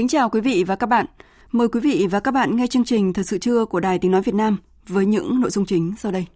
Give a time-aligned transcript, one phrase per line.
[0.00, 1.06] Kính chào quý vị và các bạn.
[1.52, 4.10] Mời quý vị và các bạn nghe chương trình Thật sự trưa của Đài Tiếng
[4.10, 6.26] Nói Việt Nam với những nội dung chính sau đây.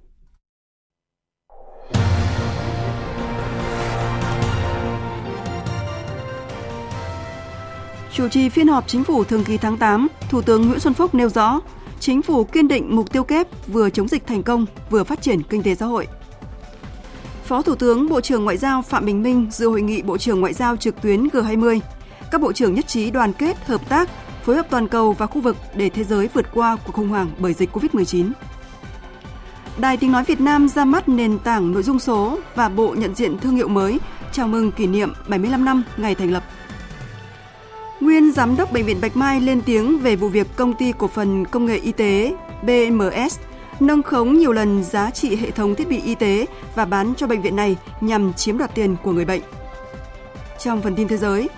[8.15, 11.15] Chủ trì phiên họp chính phủ thường kỳ tháng 8, Thủ tướng Nguyễn Xuân Phúc
[11.15, 11.61] nêu rõ,
[12.01, 15.43] chính phủ kiên định mục tiêu kép vừa chống dịch thành công, vừa phát triển
[15.43, 16.07] kinh tế xã hội.
[17.45, 20.41] Phó Thủ tướng Bộ trưởng Ngoại giao Phạm Bình Minh dự hội nghị Bộ trưởng
[20.41, 21.81] Ngoại giao trực tuyến G20
[22.31, 24.11] các bộ trưởng nhất trí đoàn kết, hợp tác,
[24.45, 27.31] phối hợp toàn cầu và khu vực để thế giới vượt qua cuộc khủng hoảng
[27.39, 28.31] bởi dịch COVID-19.
[29.79, 33.15] Đài Tiếng Nói Việt Nam ra mắt nền tảng nội dung số và bộ nhận
[33.15, 33.99] diện thương hiệu mới
[34.33, 36.45] chào mừng kỷ niệm 75 năm ngày thành lập.
[38.01, 41.07] Nguyên Giám đốc Bệnh viện Bạch Mai lên tiếng về vụ việc công ty cổ
[41.07, 43.39] phần công nghệ y tế BMS
[43.81, 47.27] nâng khống nhiều lần giá trị hệ thống thiết bị y tế và bán cho
[47.27, 49.43] bệnh viện này nhằm chiếm đoạt tiền của người bệnh.
[50.59, 51.49] Trong phần tin thế giới,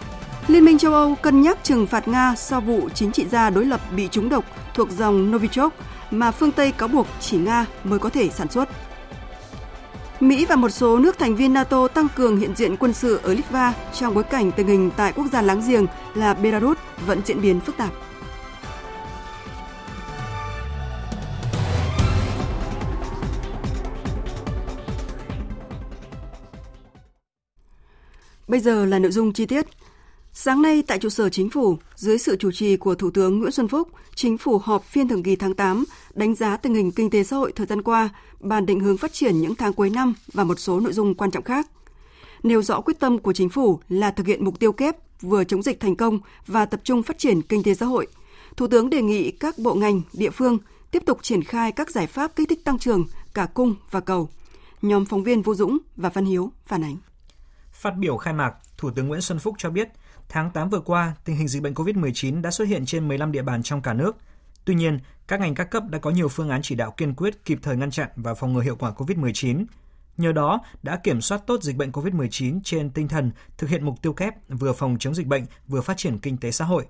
[0.48, 3.64] Liên minh châu Âu cân nhắc trừng phạt Nga sau vụ chính trị gia đối
[3.64, 4.44] lập bị trúng độc
[4.74, 5.72] thuộc dòng Novichok
[6.10, 8.68] mà phương Tây cáo buộc chỉ Nga mới có thể sản xuất.
[10.20, 13.34] Mỹ và một số nước thành viên NATO tăng cường hiện diện quân sự ở
[13.34, 17.40] Litva trong bối cảnh tình hình tại quốc gia láng giềng là Belarus vẫn diễn
[17.40, 17.90] biến phức tạp.
[28.48, 29.75] Bây giờ là nội dung chi tiết.
[30.38, 33.52] Sáng nay tại trụ sở chính phủ, dưới sự chủ trì của Thủ tướng Nguyễn
[33.52, 37.10] Xuân Phúc, chính phủ họp phiên thường kỳ tháng 8 đánh giá tình hình kinh
[37.10, 38.08] tế xã hội thời gian qua,
[38.40, 41.30] bàn định hướng phát triển những tháng cuối năm và một số nội dung quan
[41.30, 41.66] trọng khác.
[42.42, 45.62] Nêu rõ quyết tâm của chính phủ là thực hiện mục tiêu kép vừa chống
[45.62, 48.06] dịch thành công và tập trung phát triển kinh tế xã hội.
[48.56, 50.58] Thủ tướng đề nghị các bộ ngành, địa phương
[50.90, 53.04] tiếp tục triển khai các giải pháp kích thích tăng trưởng
[53.34, 54.28] cả cung và cầu.
[54.82, 56.96] Nhóm phóng viên Vũ Dũng và Văn Hiếu phản ánh.
[57.72, 59.88] Phát biểu khai mạc, Thủ tướng Nguyễn Xuân Phúc cho biết–
[60.28, 63.42] Tháng 8 vừa qua, tình hình dịch bệnh COVID-19 đã xuất hiện trên 15 địa
[63.42, 64.16] bàn trong cả nước.
[64.64, 64.98] Tuy nhiên,
[65.28, 67.76] các ngành các cấp đã có nhiều phương án chỉ đạo kiên quyết kịp thời
[67.76, 69.64] ngăn chặn và phòng ngừa hiệu quả COVID-19.
[70.16, 74.02] Nhờ đó, đã kiểm soát tốt dịch bệnh COVID-19 trên tinh thần thực hiện mục
[74.02, 76.86] tiêu kép vừa phòng chống dịch bệnh, vừa phát triển kinh tế xã hội.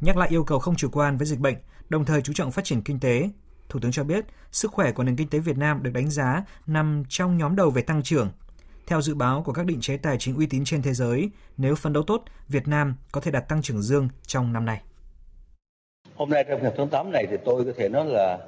[0.00, 1.56] Nhắc lại yêu cầu không chủ quan với dịch bệnh,
[1.88, 3.30] đồng thời chú trọng phát triển kinh tế,
[3.68, 6.44] Thủ tướng cho biết, sức khỏe của nền kinh tế Việt Nam được đánh giá
[6.66, 8.30] nằm trong nhóm đầu về tăng trưởng,
[8.86, 11.74] theo dự báo của các định chế tài chính uy tín trên thế giới, nếu
[11.74, 14.80] phấn đấu tốt, Việt Nam có thể đạt tăng trưởng dương trong năm nay.
[16.14, 18.38] Hôm nay trong ngày tháng 8 này thì tôi có thể nói là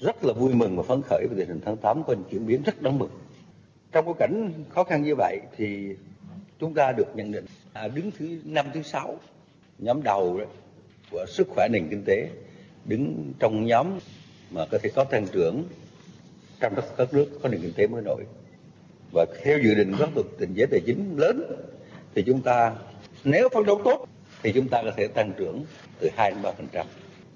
[0.00, 2.62] rất là vui mừng và phấn khởi vì tình hình tháng 8 có chuyển biến
[2.62, 3.10] rất đáng mừng.
[3.92, 5.96] Trong bối cảnh khó khăn như vậy thì
[6.60, 9.18] chúng ta được nhận định à, đứng thứ năm thứ sáu
[9.78, 10.46] nhóm đầu đấy
[11.10, 12.28] của sức khỏe nền kinh tế
[12.84, 13.98] đứng trong nhóm
[14.50, 15.64] mà có thể có tăng trưởng
[16.60, 18.24] trong các nước có nền kinh tế mới nổi
[19.12, 21.42] và theo dự định các luật tình giới tài chính lớn,
[22.14, 22.72] thì chúng ta,
[23.24, 24.06] nếu phấn đấu tốt,
[24.42, 25.64] thì chúng ta có thể tăng trưởng
[25.98, 26.86] từ 2 đến 3 phần trăm.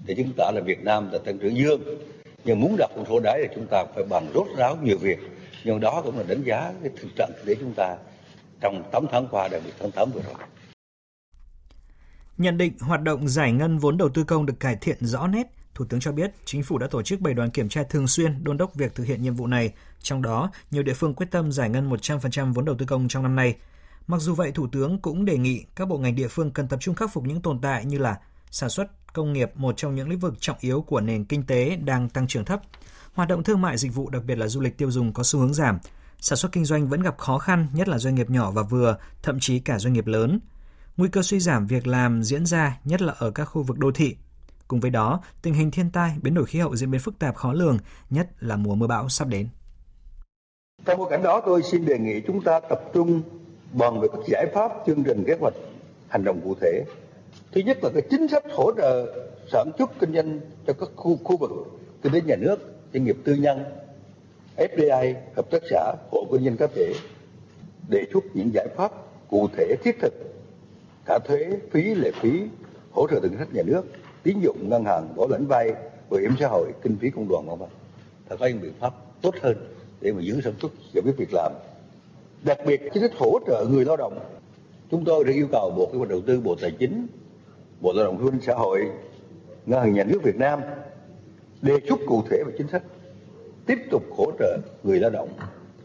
[0.07, 1.81] Để chứng tỏ là Việt Nam là tăng trưởng dương.
[2.45, 5.19] Nhưng muốn đạt con số đấy thì chúng ta phải bằng rốt ráo nhiều việc.
[5.65, 7.97] Nhưng đó cũng là đánh giá cái thực trạng để chúng ta
[8.61, 10.35] trong 8 tháng qua, đặc biệt tháng 8 vừa rồi.
[12.39, 15.47] Nhận định hoạt động giải ngân vốn đầu tư công được cải thiện rõ nét
[15.75, 18.45] Thủ tướng cho biết chính phủ đã tổ chức 7 đoàn kiểm tra thường xuyên
[18.45, 21.53] đôn đốc việc thực hiện nhiệm vụ này, trong đó nhiều địa phương quyết tâm
[21.53, 23.55] giải ngân 100% vốn đầu tư công trong năm nay.
[24.07, 26.79] Mặc dù vậy, Thủ tướng cũng đề nghị các bộ ngành địa phương cần tập
[26.81, 28.19] trung khắc phục những tồn tại như là
[28.51, 31.77] sản xuất công nghiệp, một trong những lĩnh vực trọng yếu của nền kinh tế
[31.77, 32.63] đang tăng trưởng thấp.
[33.15, 35.41] Hoạt động thương mại dịch vụ đặc biệt là du lịch tiêu dùng có xu
[35.41, 35.79] hướng giảm.
[36.21, 38.97] Sản xuất kinh doanh vẫn gặp khó khăn, nhất là doanh nghiệp nhỏ và vừa,
[39.23, 40.41] thậm chí cả doanh nghiệp lớn.
[40.97, 43.93] Nguy cơ suy giảm việc làm diễn ra, nhất là ở các khu vực đô
[43.93, 44.17] thị,
[44.75, 47.37] Cùng với đó, tình hình thiên tai, biến đổi khí hậu diễn biến phức tạp
[47.37, 47.79] khó lường,
[48.11, 49.49] nhất là mùa mưa bão sắp đến.
[50.85, 53.23] Trong bối cảnh đó, tôi xin đề nghị chúng ta tập trung
[53.73, 55.55] bàn về các giải pháp, chương trình, kế hoạch,
[56.09, 56.85] hành động cụ thể.
[57.53, 59.15] Thứ nhất là cái chính sách hỗ trợ
[59.53, 61.51] sản xuất kinh doanh cho các khu khu vực
[62.03, 62.57] kinh tế nhà nước,
[62.95, 63.65] doanh nghiệp tư nhân,
[64.57, 66.95] FDI, hợp tác xã, hộ kinh doanh cá thể.
[67.89, 68.93] đề xuất những giải pháp
[69.31, 70.15] cụ thể thiết thực
[71.07, 72.43] cả thuế phí lệ phí
[72.93, 73.85] hỗ trợ từ ngân sách nhà nước
[74.25, 75.73] tín dụng ngân hàng bảo lãnh vay,
[76.11, 77.65] bảo hiểm xã hội, kinh phí công đoàn v v
[78.29, 79.57] phải có những biện pháp tốt hơn
[80.01, 81.53] để mà giữ sản xuất giải quyết việc làm.
[82.43, 84.19] Đặc biệt, chính sách hỗ trợ người lao động.
[84.91, 87.07] Chúng tôi đã yêu cầu bộ kế hoạch đầu tư, bộ tài chính,
[87.81, 88.91] bộ lao động thương minh xã hội,
[89.67, 90.61] ngân hàng nhà nước việt nam
[91.63, 92.83] đề xuất cụ thể về chính sách,
[93.67, 95.29] tiếp tục hỗ trợ người lao động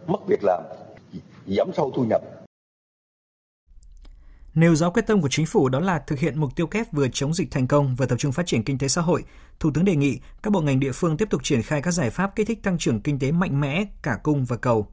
[0.07, 0.63] mất việc làm,
[1.47, 2.38] giảm sâu thu nhập
[4.55, 7.07] Nêu rõ quyết tâm của chính phủ đó là thực hiện mục tiêu kép vừa
[7.13, 9.23] chống dịch thành công vừa tập trung phát triển kinh tế xã hội,
[9.59, 12.09] Thủ tướng đề nghị các bộ ngành địa phương tiếp tục triển khai các giải
[12.09, 14.87] pháp kích thích tăng trưởng kinh tế mạnh mẽ cả cung và cầu.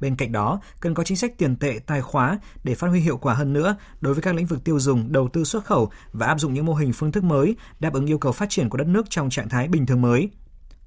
[0.00, 3.16] Bên cạnh đó, cần có chính sách tiền tệ tài khóa để phát huy hiệu
[3.16, 6.26] quả hơn nữa đối với các lĩnh vực tiêu dùng, đầu tư xuất khẩu và
[6.26, 8.78] áp dụng những mô hình phương thức mới đáp ứng yêu cầu phát triển của
[8.78, 10.30] đất nước trong trạng thái bình thường mới.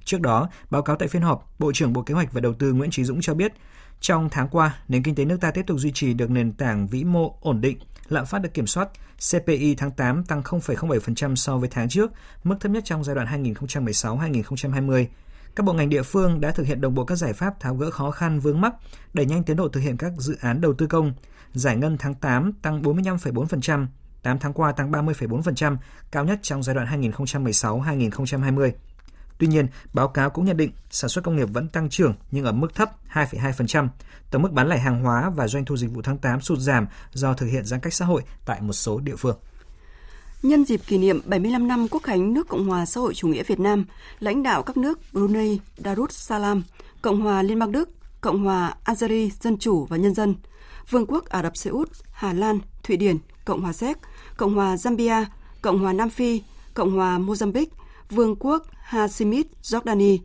[0.03, 2.73] Trước đó, báo cáo tại phiên họp, Bộ trưởng Bộ Kế hoạch và Đầu tư
[2.73, 3.53] Nguyễn Trí Dũng cho biết,
[4.01, 6.87] trong tháng qua, nền kinh tế nước ta tiếp tục duy trì được nền tảng
[6.87, 8.89] vĩ mô ổn định, lạm phát được kiểm soát,
[9.31, 12.11] CPI tháng 8 tăng 0,07% so với tháng trước,
[12.43, 15.05] mức thấp nhất trong giai đoạn 2016-2020.
[15.55, 17.91] Các bộ ngành địa phương đã thực hiện đồng bộ các giải pháp tháo gỡ
[17.91, 18.73] khó khăn vướng mắc,
[19.13, 21.13] đẩy nhanh tiến độ thực hiện các dự án đầu tư công.
[21.53, 23.87] Giải ngân tháng 8 tăng 45,4%,
[24.21, 25.77] 8 tháng qua tăng 30,4%,
[26.11, 28.71] cao nhất trong giai đoạn 2016-2020.
[29.39, 32.45] Tuy nhiên, báo cáo cũng nhận định sản xuất công nghiệp vẫn tăng trưởng nhưng
[32.45, 33.87] ở mức thấp 2,2%.
[34.31, 36.87] Tổng mức bán lẻ hàng hóa và doanh thu dịch vụ tháng 8 sụt giảm
[37.13, 39.37] do thực hiện giãn cách xã hội tại một số địa phương.
[40.43, 43.43] Nhân dịp kỷ niệm 75 năm Quốc khánh nước Cộng hòa xã hội chủ nghĩa
[43.43, 43.85] Việt Nam,
[44.19, 46.63] lãnh đạo các nước Brunei, Darussalam,
[47.01, 47.89] Cộng hòa Liên bang Đức,
[48.21, 50.35] Cộng hòa Algeria Dân chủ và Nhân dân,
[50.89, 53.97] Vương quốc Ả Rập Xê Út, Hà Lan, Thụy Điển, Cộng hòa Séc,
[54.37, 55.25] Cộng hòa Zambia,
[55.61, 56.41] Cộng hòa Nam Phi,
[56.73, 57.65] Cộng hòa Mozambique,
[58.09, 60.17] Vương quốc Hashemit Jordani,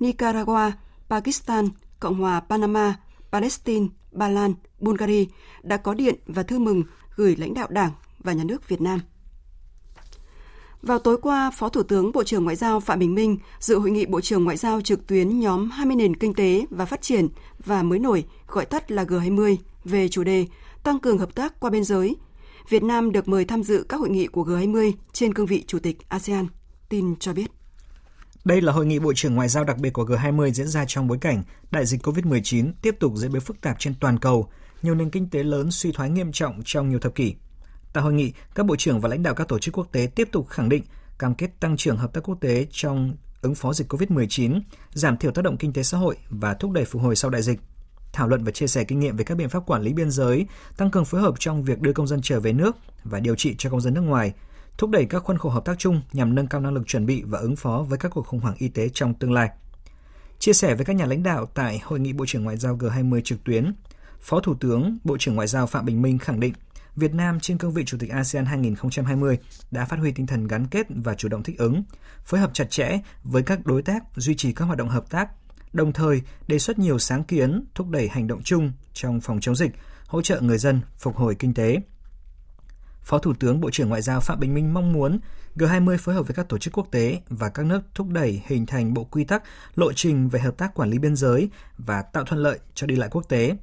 [0.00, 0.70] Nicaragua,
[1.08, 1.68] Pakistan,
[2.00, 2.94] Cộng hòa Panama,
[3.32, 5.24] Palestine, Ba Lan, Bulgaria
[5.62, 6.82] đã có điện và thư mừng
[7.16, 9.00] gửi lãnh đạo Đảng và Nhà nước Việt Nam.
[10.82, 13.90] Vào tối qua, Phó Thủ tướng Bộ trưởng Ngoại giao Phạm Bình Minh dự hội
[13.90, 17.28] nghị Bộ trưởng Ngoại giao trực tuyến nhóm 20 nền kinh tế và phát triển
[17.64, 20.46] và mới nổi, gọi tắt là G20, về chủ đề
[20.82, 22.16] tăng cường hợp tác qua biên giới.
[22.68, 25.78] Việt Nam được mời tham dự các hội nghị của G20 trên cương vị Chủ
[25.78, 26.46] tịch ASEAN.
[26.92, 27.46] Tin cho biết.
[28.44, 31.08] Đây là hội nghị Bộ trưởng Ngoại giao đặc biệt của G20 diễn ra trong
[31.08, 34.48] bối cảnh đại dịch COVID-19 tiếp tục diễn biến phức tạp trên toàn cầu,
[34.82, 37.34] nhiều nền kinh tế lớn suy thoái nghiêm trọng trong nhiều thập kỷ.
[37.92, 40.28] Tại hội nghị, các bộ trưởng và lãnh đạo các tổ chức quốc tế tiếp
[40.32, 40.82] tục khẳng định
[41.18, 44.60] cam kết tăng trưởng hợp tác quốc tế trong ứng phó dịch COVID-19,
[44.92, 47.42] giảm thiểu tác động kinh tế xã hội và thúc đẩy phục hồi sau đại
[47.42, 47.60] dịch.
[48.12, 50.46] Thảo luận và chia sẻ kinh nghiệm về các biện pháp quản lý biên giới,
[50.76, 53.54] tăng cường phối hợp trong việc đưa công dân trở về nước và điều trị
[53.58, 54.32] cho công dân nước ngoài,
[54.78, 57.22] thúc đẩy các khuôn khổ hợp tác chung nhằm nâng cao năng lực chuẩn bị
[57.22, 59.50] và ứng phó với các cuộc khủng hoảng y tế trong tương lai.
[60.38, 63.20] Chia sẻ với các nhà lãnh đạo tại Hội nghị Bộ trưởng Ngoại giao G20
[63.20, 63.74] trực tuyến,
[64.20, 66.52] Phó Thủ tướng, Bộ trưởng Ngoại giao Phạm Bình Minh khẳng định
[66.96, 69.38] Việt Nam trên cương vị Chủ tịch ASEAN 2020
[69.70, 71.82] đã phát huy tinh thần gắn kết và chủ động thích ứng,
[72.24, 75.28] phối hợp chặt chẽ với các đối tác duy trì các hoạt động hợp tác,
[75.72, 79.56] đồng thời đề xuất nhiều sáng kiến thúc đẩy hành động chung trong phòng chống
[79.56, 79.70] dịch,
[80.06, 81.78] hỗ trợ người dân phục hồi kinh tế.
[83.04, 85.18] Phó Thủ tướng Bộ trưởng Ngoại giao Phạm Bình Minh mong muốn
[85.56, 88.66] G20 phối hợp với các tổ chức quốc tế và các nước thúc đẩy hình
[88.66, 89.42] thành bộ quy tắc,
[89.74, 92.96] lộ trình về hợp tác quản lý biên giới và tạo thuận lợi cho đi
[92.96, 93.56] lại quốc tế,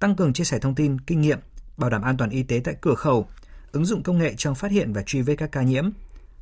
[0.00, 1.38] tăng cường chia sẻ thông tin, kinh nghiệm,
[1.76, 3.28] bảo đảm an toàn y tế tại cửa khẩu,
[3.72, 5.90] ứng dụng công nghệ trong phát hiện và truy vết các ca nhiễm,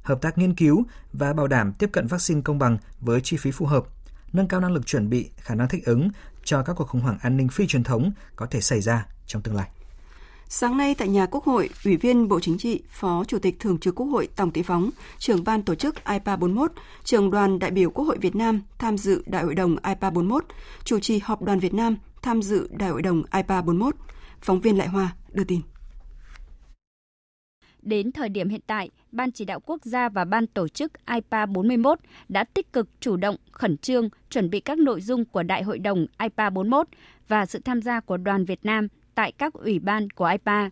[0.02, 3.50] hợp tác nghiên cứu và bảo đảm tiếp cận vaccine công bằng với chi phí
[3.50, 3.84] phù hợp,
[4.32, 6.10] nâng cao năng lực chuẩn bị, khả năng thích ứng
[6.44, 9.42] cho các cuộc khủng hoảng an ninh phi truyền thống có thể xảy ra trong
[9.42, 9.68] tương lai.
[10.54, 13.78] Sáng nay tại nhà Quốc hội, Ủy viên Bộ Chính trị, Phó Chủ tịch Thường
[13.78, 16.72] trực Quốc hội Tòng Thị Phóng, trưởng ban tổ chức IPA 41,
[17.04, 20.44] trưởng đoàn đại biểu Quốc hội Việt Nam tham dự Đại hội đồng IPA 41,
[20.84, 23.94] chủ trì họp đoàn Việt Nam tham dự Đại hội đồng IPA 41.
[24.40, 25.60] Phóng viên Lại Hoa đưa tin.
[27.82, 31.46] Đến thời điểm hiện tại, Ban chỉ đạo quốc gia và Ban tổ chức IPA
[31.46, 35.62] 41 đã tích cực chủ động, khẩn trương chuẩn bị các nội dung của Đại
[35.62, 36.86] hội đồng IPA 41
[37.28, 40.70] và sự tham gia của đoàn Việt Nam tại các ủy ban của IPA.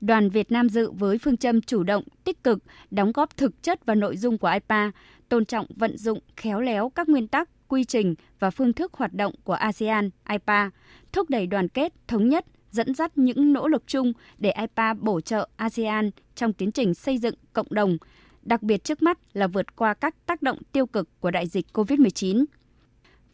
[0.00, 2.58] Đoàn Việt Nam dự với phương châm chủ động, tích cực,
[2.90, 4.90] đóng góp thực chất vào nội dung của IPA,
[5.28, 9.14] tôn trọng vận dụng khéo léo các nguyên tắc, quy trình và phương thức hoạt
[9.14, 10.70] động của ASEAN, IPA,
[11.12, 15.20] thúc đẩy đoàn kết, thống nhất, dẫn dắt những nỗ lực chung để IPA bổ
[15.20, 17.98] trợ ASEAN trong tiến trình xây dựng cộng đồng,
[18.42, 21.66] đặc biệt trước mắt là vượt qua các tác động tiêu cực của đại dịch
[21.72, 22.44] COVID-19.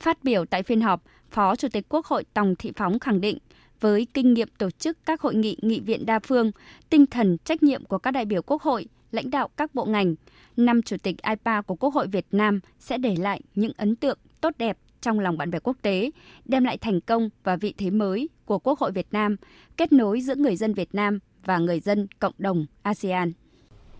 [0.00, 3.38] Phát biểu tại phiên họp, Phó Chủ tịch Quốc hội Tòng Thị Phóng khẳng định,
[3.80, 6.52] với kinh nghiệm tổ chức các hội nghị nghị viện đa phương,
[6.90, 10.14] tinh thần trách nhiệm của các đại biểu Quốc hội, lãnh đạo các bộ ngành,
[10.56, 14.18] năm Chủ tịch IPA của Quốc hội Việt Nam sẽ để lại những ấn tượng
[14.40, 16.10] tốt đẹp trong lòng bạn bè quốc tế,
[16.44, 19.36] đem lại thành công và vị thế mới của Quốc hội Việt Nam,
[19.76, 23.32] kết nối giữa người dân Việt Nam và người dân cộng đồng ASEAN.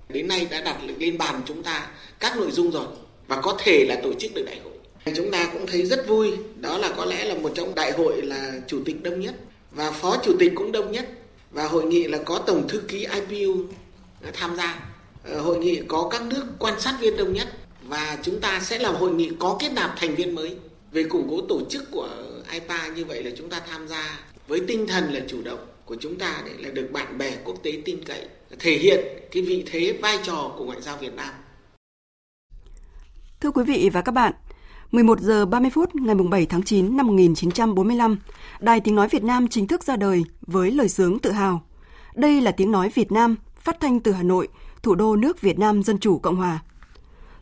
[0.09, 2.87] Đến nay đã đặt lên bàn chúng ta các nội dung rồi
[3.29, 4.73] và có thể là tổ chức được đại hội.
[5.17, 8.23] Chúng ta cũng thấy rất vui, đó là có lẽ là một trong đại hội
[8.23, 9.35] là chủ tịch đông nhất
[9.71, 11.09] và phó chủ tịch cũng đông nhất
[11.51, 13.65] và hội nghị là có tổng thư ký IPU
[14.33, 14.81] tham gia.
[15.25, 17.49] Ờ, hội nghị có các nước quan sát viên đông nhất
[17.83, 20.57] và chúng ta sẽ là hội nghị có kết nạp thành viên mới
[20.93, 22.09] về củng cố tổ chức của
[22.53, 25.97] IPA như vậy là chúng ta tham gia với tinh thần là chủ động của
[26.01, 29.01] chúng ta để là được bạn bè quốc tế tin cậy thể hiện
[29.31, 31.35] cái vị thế vai trò của ngoại giao Việt Nam.
[33.41, 34.33] Thưa quý vị và các bạn,
[34.93, 38.19] 11 giờ 30 phút ngày 7 tháng 9 năm 1945,
[38.61, 41.63] Đài Tiếng Nói Việt Nam chính thức ra đời với lời sướng tự hào.
[42.15, 44.49] Đây là tiếng nói Việt Nam phát thanh từ Hà Nội,
[44.83, 46.59] thủ đô nước Việt Nam Dân Chủ Cộng Hòa.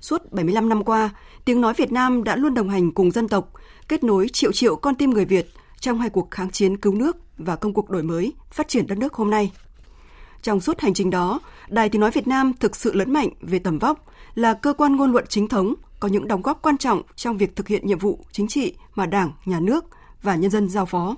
[0.00, 1.10] Suốt 75 năm qua,
[1.44, 3.52] tiếng nói Việt Nam đã luôn đồng hành cùng dân tộc,
[3.88, 5.48] kết nối triệu triệu con tim người Việt
[5.80, 8.98] trong hai cuộc kháng chiến cứu nước và công cuộc đổi mới, phát triển đất
[8.98, 9.52] nước hôm nay.
[10.42, 13.58] Trong suốt hành trình đó, Đài Tiếng Nói Việt Nam thực sự lớn mạnh về
[13.58, 17.02] tầm vóc, là cơ quan ngôn luận chính thống, có những đóng góp quan trọng
[17.16, 19.84] trong việc thực hiện nhiệm vụ chính trị mà Đảng, Nhà nước
[20.22, 21.16] và nhân dân giao phó.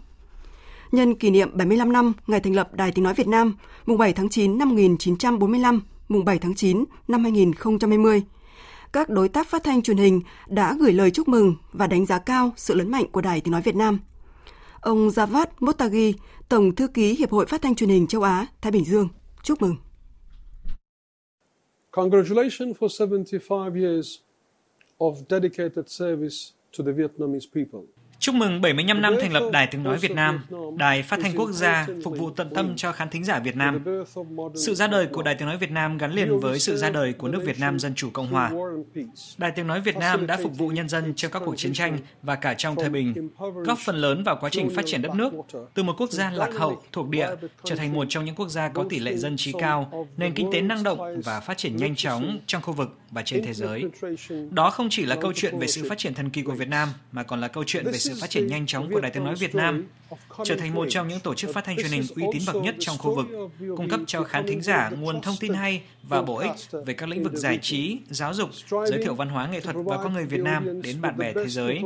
[0.92, 3.56] Nhân kỷ niệm 75 năm ngày thành lập Đài Tiếng Nói Việt Nam,
[3.86, 8.22] mùng 7 tháng 9 năm 1945, mùng 7 tháng 9 năm 2020,
[8.92, 12.18] các đối tác phát thanh truyền hình đã gửi lời chúc mừng và đánh giá
[12.18, 13.98] cao sự lớn mạnh của Đài Tiếng Nói Việt Nam.
[14.80, 16.14] Ông Javad Motagi,
[16.48, 19.08] Tổng Thư ký Hiệp hội Phát thanh Truyền hình Châu Á, Thái Bình Dương,
[19.42, 19.76] chúc mừng.
[21.90, 24.08] Congratulations for 75 years
[25.00, 26.36] of dedicated service
[26.78, 27.80] to the Vietnamese people.
[28.18, 30.44] Chúc mừng 75 năm thành lập Đài Tiếng Nói Việt Nam,
[30.76, 33.84] đài phát thanh quốc gia phục vụ tận tâm cho khán thính giả Việt Nam.
[34.54, 37.12] Sự ra đời của Đài Tiếng Nói Việt Nam gắn liền với sự ra đời
[37.12, 38.52] của nước Việt Nam Dân Chủ Cộng Hòa.
[39.38, 41.98] Đài Tiếng Nói Việt Nam đã phục vụ nhân dân trong các cuộc chiến tranh
[42.22, 43.28] và cả trong thời bình,
[43.64, 45.32] góp phần lớn vào quá trình phát triển đất nước,
[45.74, 47.28] từ một quốc gia lạc hậu, thuộc địa,
[47.64, 50.52] trở thành một trong những quốc gia có tỷ lệ dân trí cao, nền kinh
[50.52, 53.84] tế năng động và phát triển nhanh chóng trong khu vực và trên thế giới.
[54.50, 56.88] Đó không chỉ là câu chuyện về sự phát triển thần kỳ của Việt Nam,
[57.12, 59.34] mà còn là câu chuyện về sự phát triển nhanh chóng của Đài Tiếng Nói
[59.34, 59.86] Việt Nam,
[60.44, 62.74] trở thành một trong những tổ chức phát thanh truyền hình uy tín bậc nhất
[62.78, 63.26] trong khu vực,
[63.76, 66.50] cung cấp cho khán thính giả nguồn thông tin hay và bổ ích
[66.86, 69.96] về các lĩnh vực giải trí, giáo dục, giới thiệu văn hóa nghệ thuật và
[69.96, 71.80] con người Việt Nam đến bạn bè thế giới.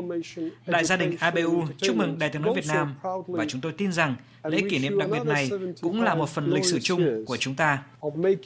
[0.67, 2.95] Đại gia đình ABU chúc mừng Đài Tiếng Nói Việt Nam
[3.27, 6.51] và chúng tôi tin rằng lễ kỷ niệm đặc biệt này cũng là một phần
[6.51, 7.83] lịch sử chung của chúng ta.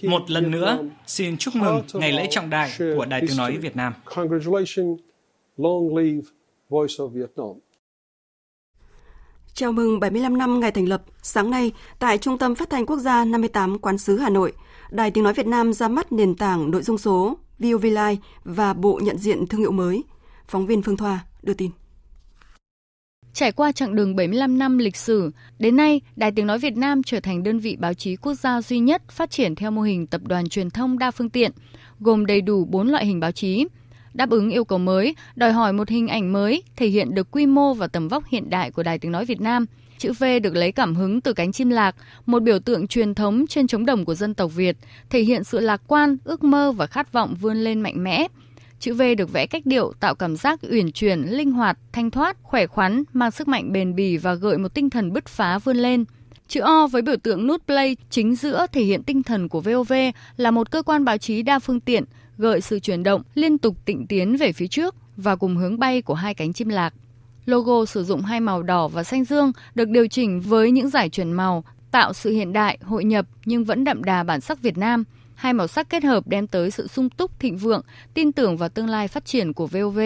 [0.02, 3.76] Một lần nữa, xin chúc mừng ngày lễ trọng đại của Đài Tiếng Nói Việt
[3.76, 3.92] Nam.
[5.56, 6.20] Long live
[6.68, 7.46] Voice of Vietnam.
[9.54, 12.98] Chào mừng 75 năm ngày thành lập, sáng nay tại Trung tâm Phát thanh Quốc
[12.98, 14.52] gia 58 Quán sứ Hà Nội,
[14.90, 18.74] Đài Tiếng Nói Việt Nam ra mắt nền tảng nội dung số VOV Live và
[18.74, 20.04] bộ nhận diện thương hiệu mới.
[20.48, 21.70] Phóng viên Phương Thoa đưa tin.
[23.38, 27.02] Trải qua chặng đường 75 năm lịch sử, đến nay, Đài Tiếng Nói Việt Nam
[27.02, 30.06] trở thành đơn vị báo chí quốc gia duy nhất phát triển theo mô hình
[30.06, 31.50] tập đoàn truyền thông đa phương tiện,
[32.00, 33.66] gồm đầy đủ 4 loại hình báo chí.
[34.14, 37.46] Đáp ứng yêu cầu mới, đòi hỏi một hình ảnh mới, thể hiện được quy
[37.46, 39.66] mô và tầm vóc hiện đại của Đài Tiếng Nói Việt Nam.
[39.98, 43.46] Chữ V được lấy cảm hứng từ cánh chim lạc, một biểu tượng truyền thống
[43.46, 44.76] trên trống đồng của dân tộc Việt,
[45.10, 48.28] thể hiện sự lạc quan, ước mơ và khát vọng vươn lên mạnh mẽ,
[48.80, 52.36] Chữ V được vẽ cách điệu tạo cảm giác uyển chuyển, linh hoạt, thanh thoát,
[52.42, 55.76] khỏe khoắn, mang sức mạnh bền bỉ và gợi một tinh thần bứt phá vươn
[55.76, 56.04] lên.
[56.48, 59.92] Chữ O với biểu tượng nút play chính giữa thể hiện tinh thần của VOV
[60.36, 62.04] là một cơ quan báo chí đa phương tiện,
[62.38, 66.02] gợi sự chuyển động, liên tục tịnh tiến về phía trước và cùng hướng bay
[66.02, 66.94] của hai cánh chim lạc.
[67.46, 71.08] Logo sử dụng hai màu đỏ và xanh dương được điều chỉnh với những giải
[71.08, 74.78] chuyển màu, tạo sự hiện đại, hội nhập nhưng vẫn đậm đà bản sắc Việt
[74.78, 75.04] Nam–
[75.38, 77.82] Hai màu sắc kết hợp đem tới sự sung túc, thịnh vượng,
[78.14, 79.98] tin tưởng vào tương lai phát triển của VOV.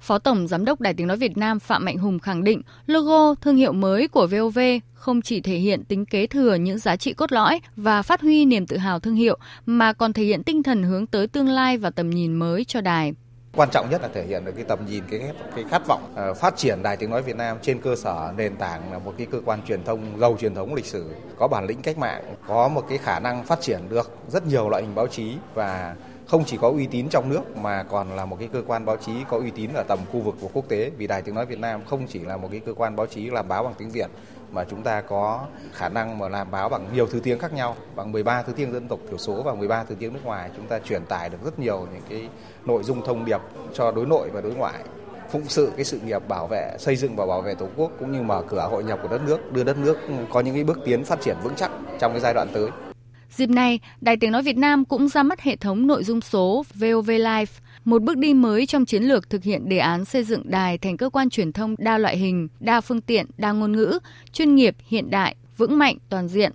[0.00, 3.34] Phó Tổng Giám đốc Đài Tiếng Nói Việt Nam Phạm Mạnh Hùng khẳng định logo
[3.34, 4.58] thương hiệu mới của VOV
[4.94, 8.44] không chỉ thể hiện tính kế thừa những giá trị cốt lõi và phát huy
[8.44, 11.78] niềm tự hào thương hiệu, mà còn thể hiện tinh thần hướng tới tương lai
[11.78, 13.12] và tầm nhìn mới cho đài.
[13.56, 15.20] Quan trọng nhất là thể hiện được cái tầm nhìn, cái
[15.56, 18.56] cái khát vọng ờ, phát triển Đài Tiếng Nói Việt Nam trên cơ sở nền
[18.56, 21.66] tảng là một cái cơ quan truyền thông giàu truyền thống lịch sử, có bản
[21.66, 24.94] lĩnh cách mạng, có một cái khả năng phát triển được rất nhiều loại hình
[24.94, 25.96] báo chí và
[26.32, 28.96] không chỉ có uy tín trong nước mà còn là một cái cơ quan báo
[28.96, 30.90] chí có uy tín ở tầm khu vực và quốc tế.
[30.96, 33.30] Vì Đài Tiếng Nói Việt Nam không chỉ là một cái cơ quan báo chí
[33.30, 34.10] làm báo bằng tiếng Việt
[34.50, 37.76] mà chúng ta có khả năng mà làm báo bằng nhiều thứ tiếng khác nhau,
[37.96, 40.66] bằng 13 thứ tiếng dân tộc thiểu số và 13 thứ tiếng nước ngoài, chúng
[40.66, 42.28] ta truyền tải được rất nhiều những cái
[42.64, 43.40] nội dung thông điệp
[43.74, 44.84] cho đối nội và đối ngoại
[45.30, 48.12] phụng sự cái sự nghiệp bảo vệ xây dựng và bảo vệ tổ quốc cũng
[48.12, 49.98] như mở cửa hội nhập của đất nước đưa đất nước
[50.32, 51.70] có những cái bước tiến phát triển vững chắc
[52.00, 52.91] trong cái giai đoạn tới.
[53.36, 56.64] Dịp này, Đài Tiếng Nói Việt Nam cũng ra mắt hệ thống nội dung số
[56.74, 57.52] VOV Live.
[57.84, 60.96] một bước đi mới trong chiến lược thực hiện đề án xây dựng đài thành
[60.96, 63.98] cơ quan truyền thông đa loại hình, đa phương tiện, đa ngôn ngữ,
[64.32, 66.52] chuyên nghiệp, hiện đại, vững mạnh, toàn diện.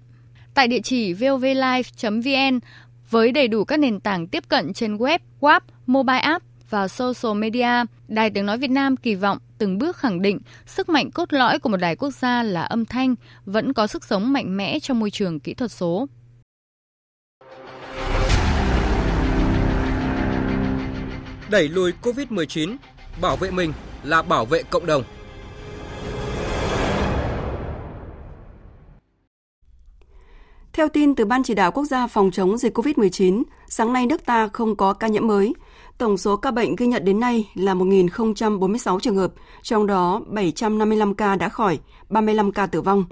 [0.53, 2.59] Tại địa chỉ vovlive.vn
[3.09, 7.37] với đầy đủ các nền tảng tiếp cận trên web, web, mobile app và social
[7.37, 11.33] media, Đài Tiếng Nói Việt Nam kỳ vọng từng bước khẳng định sức mạnh cốt
[11.33, 13.15] lõi của một đài quốc gia là âm thanh
[13.45, 16.07] vẫn có sức sống mạnh mẽ trong môi trường kỹ thuật số.
[21.49, 22.75] Đẩy lùi COVID-19,
[23.21, 23.73] bảo vệ mình
[24.03, 25.03] là bảo vệ cộng đồng.
[30.73, 34.25] Theo tin từ Ban Chỉ đạo Quốc gia phòng chống dịch COVID-19, sáng nay nước
[34.25, 35.53] ta không có ca nhiễm mới.
[35.97, 41.15] Tổng số ca bệnh ghi nhận đến nay là 1.046 trường hợp, trong đó 755
[41.15, 43.05] ca đã khỏi, 35 ca tử vong.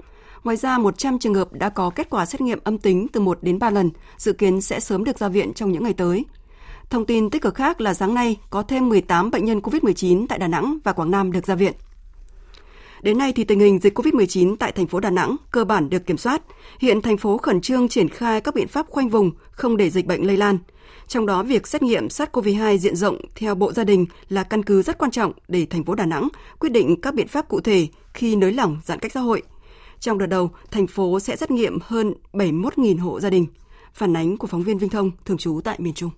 [0.44, 3.38] Ngoài ra, 100 trường hợp đã có kết quả xét nghiệm âm tính từ 1
[3.42, 6.24] đến 3 lần, dự kiến sẽ sớm được ra viện trong những ngày tới.
[6.90, 10.38] Thông tin tích cực khác là sáng nay có thêm 18 bệnh nhân COVID-19 tại
[10.38, 11.72] Đà Nẵng và Quảng Nam được ra viện.
[13.02, 16.06] Đến nay thì tình hình dịch COVID-19 tại thành phố Đà Nẵng cơ bản được
[16.06, 16.42] kiểm soát.
[16.80, 20.06] Hiện thành phố khẩn trương triển khai các biện pháp khoanh vùng, không để dịch
[20.06, 20.58] bệnh lây lan.
[21.08, 24.82] Trong đó, việc xét nghiệm SARS-CoV-2 diện rộng theo Bộ Gia đình là căn cứ
[24.82, 26.28] rất quan trọng để thành phố Đà Nẵng
[26.58, 29.42] quyết định các biện pháp cụ thể khi nới lỏng giãn cách xã hội.
[30.00, 33.46] Trong đợt đầu, thành phố sẽ xét nghiệm hơn 71.000 hộ gia đình.
[33.94, 36.10] Phản ánh của phóng viên Vinh Thông, thường trú tại miền Trung.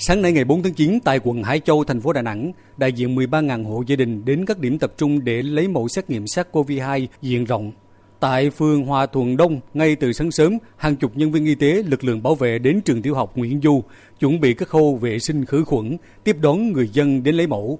[0.00, 2.92] Sáng nay ngày 4 tháng 9 tại quận Hải Châu, thành phố Đà Nẵng, đại
[2.92, 6.24] diện 13.000 hộ gia đình đến các điểm tập trung để lấy mẫu xét nghiệm
[6.24, 7.72] SARS-CoV-2 diện rộng.
[8.20, 11.82] Tại phường Hòa Thuận Đông, ngay từ sáng sớm, hàng chục nhân viên y tế,
[11.86, 13.82] lực lượng bảo vệ đến trường tiểu học Nguyễn Du,
[14.20, 17.78] chuẩn bị các khâu vệ sinh khử khuẩn, tiếp đón người dân đến lấy mẫu.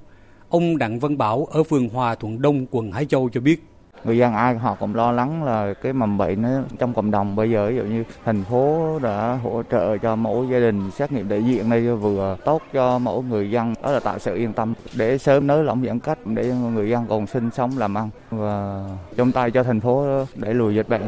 [0.48, 3.62] Ông Đặng Văn Bảo ở phường Hòa Thuận Đông, quận Hải Châu cho biết
[4.04, 7.36] người dân ai họ cũng lo lắng là cái mầm bệnh nó trong cộng đồng
[7.36, 11.12] bây giờ ví dụ như thành phố đã hỗ trợ cho mỗi gia đình xét
[11.12, 14.52] nghiệm đại diện này vừa tốt cho mỗi người dân đó là tạo sự yên
[14.52, 18.10] tâm để sớm nới lỏng giãn cách để người dân còn sinh sống làm ăn
[18.30, 18.84] và
[19.16, 21.02] chung tay cho thành phố để lùi dịch bệnh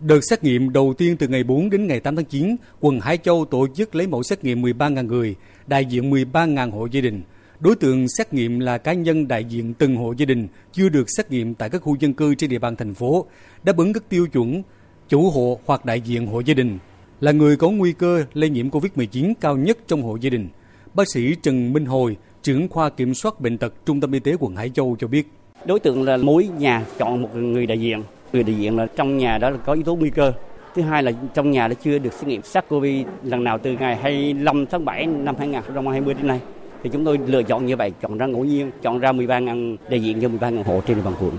[0.00, 3.18] Đợt xét nghiệm đầu tiên từ ngày 4 đến ngày 8 tháng 9, quận Hải
[3.18, 5.34] Châu tổ chức lấy mẫu xét nghiệm 13.000 người,
[5.66, 7.22] đại diện 13.000 hộ gia đình.
[7.60, 11.04] Đối tượng xét nghiệm là cá nhân đại diện từng hộ gia đình chưa được
[11.16, 13.26] xét nghiệm tại các khu dân cư trên địa bàn thành phố,
[13.62, 14.62] đáp ứng các tiêu chuẩn
[15.08, 16.78] chủ hộ hoặc đại diện hộ gia đình,
[17.20, 20.48] là người có nguy cơ lây nhiễm COVID-19 cao nhất trong hộ gia đình.
[20.94, 24.36] Bác sĩ Trần Minh Hồi, trưởng khoa kiểm soát bệnh tật Trung tâm Y tế
[24.40, 25.28] quận Hải Châu cho biết.
[25.66, 28.02] Đối tượng là mỗi nhà chọn một người đại diện.
[28.32, 30.32] Người đại diện là trong nhà đó là có yếu tố nguy cơ.
[30.74, 33.96] Thứ hai là trong nhà đã chưa được xét nghiệm SARS-CoV lần nào từ ngày
[33.96, 36.40] 25 tháng 7 năm 2020 đến nay
[36.82, 40.02] thì chúng tôi lựa chọn như vậy, chọn ra ngẫu nhiên, chọn ra 13.000 đại
[40.02, 41.38] diện cho 13.000 hộ trên địa bàn quận.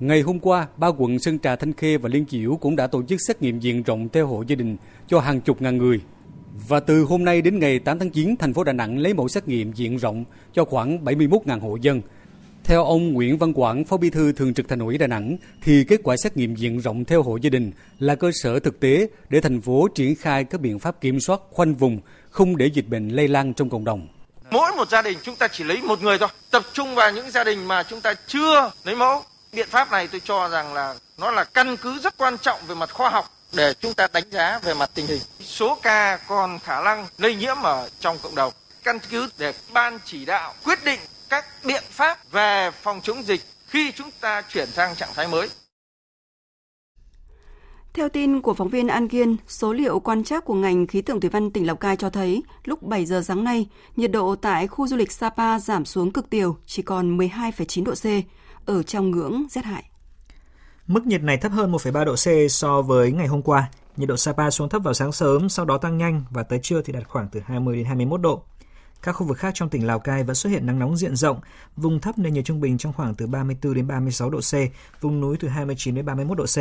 [0.00, 3.02] Ngày hôm qua, ba quận Sơn Trà, Thanh Khê và Liên Chiểu cũng đã tổ
[3.02, 4.76] chức xét nghiệm diện rộng theo hộ gia đình
[5.08, 6.00] cho hàng chục ngàn người.
[6.68, 9.28] Và từ hôm nay đến ngày 8 tháng 9, thành phố Đà Nẵng lấy mẫu
[9.28, 12.00] xét nghiệm diện rộng cho khoảng 71.000 hộ dân.
[12.64, 15.84] Theo ông Nguyễn Văn Quảng, Phó Bí thư Thường trực Thành ủy Đà Nẵng, thì
[15.84, 19.08] kết quả xét nghiệm diện rộng theo hộ gia đình là cơ sở thực tế
[19.30, 21.98] để thành phố triển khai các biện pháp kiểm soát khoanh vùng,
[22.30, 24.06] không để dịch bệnh lây lan trong cộng đồng.
[24.50, 24.60] Vâng.
[24.60, 27.30] Mỗi một gia đình chúng ta chỉ lấy một người thôi, tập trung vào những
[27.30, 29.24] gia đình mà chúng ta chưa lấy mẫu.
[29.52, 32.74] Biện pháp này tôi cho rằng là nó là căn cứ rất quan trọng về
[32.74, 35.20] mặt khoa học để chúng ta đánh giá về mặt tình hình.
[35.44, 38.52] Số ca còn khả năng lây nhiễm ở trong cộng đồng.
[38.82, 43.40] Căn cứ để ban chỉ đạo quyết định các biện pháp về phòng chống dịch
[43.68, 45.48] khi chúng ta chuyển sang trạng thái mới.
[47.96, 51.20] Theo tin của phóng viên An Kiên, số liệu quan trắc của ngành khí tượng
[51.20, 54.66] thủy văn tỉnh Lào Cai cho thấy, lúc 7 giờ sáng nay, nhiệt độ tại
[54.66, 58.04] khu du lịch Sapa giảm xuống cực tiểu, chỉ còn 12,9 độ C,
[58.66, 59.84] ở trong ngưỡng rét hại.
[60.86, 63.70] Mức nhiệt này thấp hơn 1,3 độ C so với ngày hôm qua.
[63.96, 66.82] Nhiệt độ Sapa xuống thấp vào sáng sớm, sau đó tăng nhanh và tới trưa
[66.82, 68.42] thì đạt khoảng từ 20 đến 21 độ.
[69.02, 71.40] Các khu vực khác trong tỉnh Lào Cai vẫn xuất hiện nắng nóng diện rộng,
[71.76, 74.54] vùng thấp nên nhiệt trung bình trong khoảng từ 34 đến 36 độ C,
[75.00, 76.58] vùng núi từ 29 đến 31 độ C.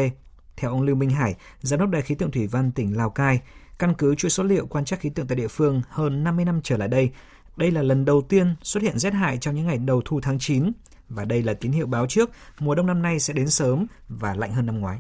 [0.58, 3.40] Theo ông Lưu Minh Hải, giám đốc Đài khí tượng thủy văn tỉnh Lào Cai,
[3.80, 6.60] căn cứ chuỗi số liệu quan trắc khí tượng tại địa phương hơn 50 năm
[6.64, 7.10] trở lại đây,
[7.58, 10.40] đây là lần đầu tiên xuất hiện rét hại trong những ngày đầu thu tháng
[10.40, 10.72] 9
[11.10, 14.36] và đây là tín hiệu báo trước mùa đông năm nay sẽ đến sớm và
[14.36, 15.00] lạnh hơn năm ngoái.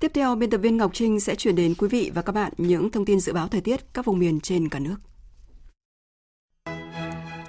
[0.00, 2.52] Tiếp theo, biên tập viên Ngọc Trinh sẽ chuyển đến quý vị và các bạn
[2.58, 4.96] những thông tin dự báo thời tiết các vùng miền trên cả nước.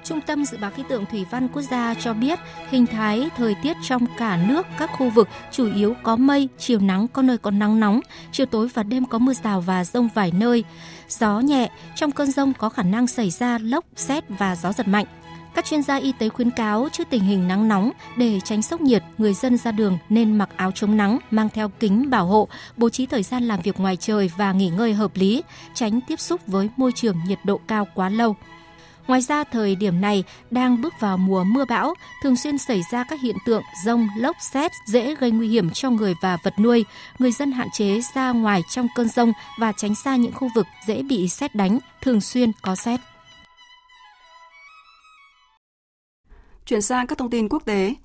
[0.04, 3.56] Trung tâm Dự báo Khí tượng Thủy văn Quốc gia cho biết hình thái thời
[3.64, 7.38] tiết trong cả nước các khu vực chủ yếu có mây, chiều nắng có nơi
[7.38, 8.00] có nắng nóng,
[8.32, 10.64] chiều tối và đêm có mưa rào và rông vài nơi.
[11.10, 14.88] Gió nhẹ, trong cơn rông có khả năng xảy ra lốc, xét và gió giật
[14.88, 15.06] mạnh.
[15.54, 18.82] Các chuyên gia y tế khuyến cáo trước tình hình nắng nóng để tránh sốc
[18.82, 22.48] nhiệt, người dân ra đường nên mặc áo chống nắng, mang theo kính bảo hộ,
[22.78, 26.20] bố trí thời gian làm việc ngoài trời và nghỉ ngơi hợp lý, tránh tiếp
[26.20, 28.36] xúc với môi trường nhiệt độ cao quá lâu.
[29.08, 33.04] Ngoài ra, thời điểm này đang bước vào mùa mưa bão, thường xuyên xảy ra
[33.04, 36.86] các hiện tượng rông, lốc, xét dễ gây nguy hiểm cho người và vật nuôi.
[37.20, 40.66] Người dân hạn chế ra ngoài trong cơn rông và tránh xa những khu vực
[40.88, 43.00] dễ bị xét đánh, thường xuyên có xét.
[46.66, 47.96] Chuyển sang các thông tin quốc tế,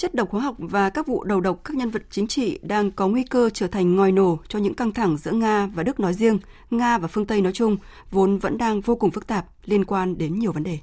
[0.00, 2.90] chất độc hóa học và các vụ đầu độc các nhân vật chính trị đang
[2.90, 6.00] có nguy cơ trở thành ngòi nổ cho những căng thẳng giữa Nga và Đức
[6.00, 6.38] nói riêng,
[6.70, 7.76] Nga và phương Tây nói chung,
[8.10, 10.78] vốn vẫn đang vô cùng phức tạp liên quan đến nhiều vấn đề.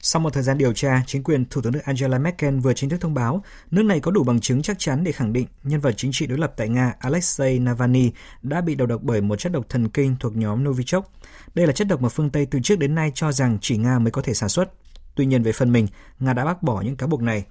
[0.00, 2.90] Sau một thời gian điều tra, chính quyền Thủ tướng Đức Angela Merkel vừa chính
[2.90, 5.80] thức thông báo nước này có đủ bằng chứng chắc chắn để khẳng định nhân
[5.80, 8.10] vật chính trị đối lập tại Nga Alexei Navalny
[8.42, 11.12] đã bị đầu độc bởi một chất độc thần kinh thuộc nhóm Novichok.
[11.54, 13.98] Đây là chất độc mà phương Tây từ trước đến nay cho rằng chỉ Nga
[13.98, 14.72] mới có thể sản xuất.
[15.14, 15.86] Tuy nhiên về phần mình,
[16.18, 17.44] Nga đã bác bỏ những cáo buộc này.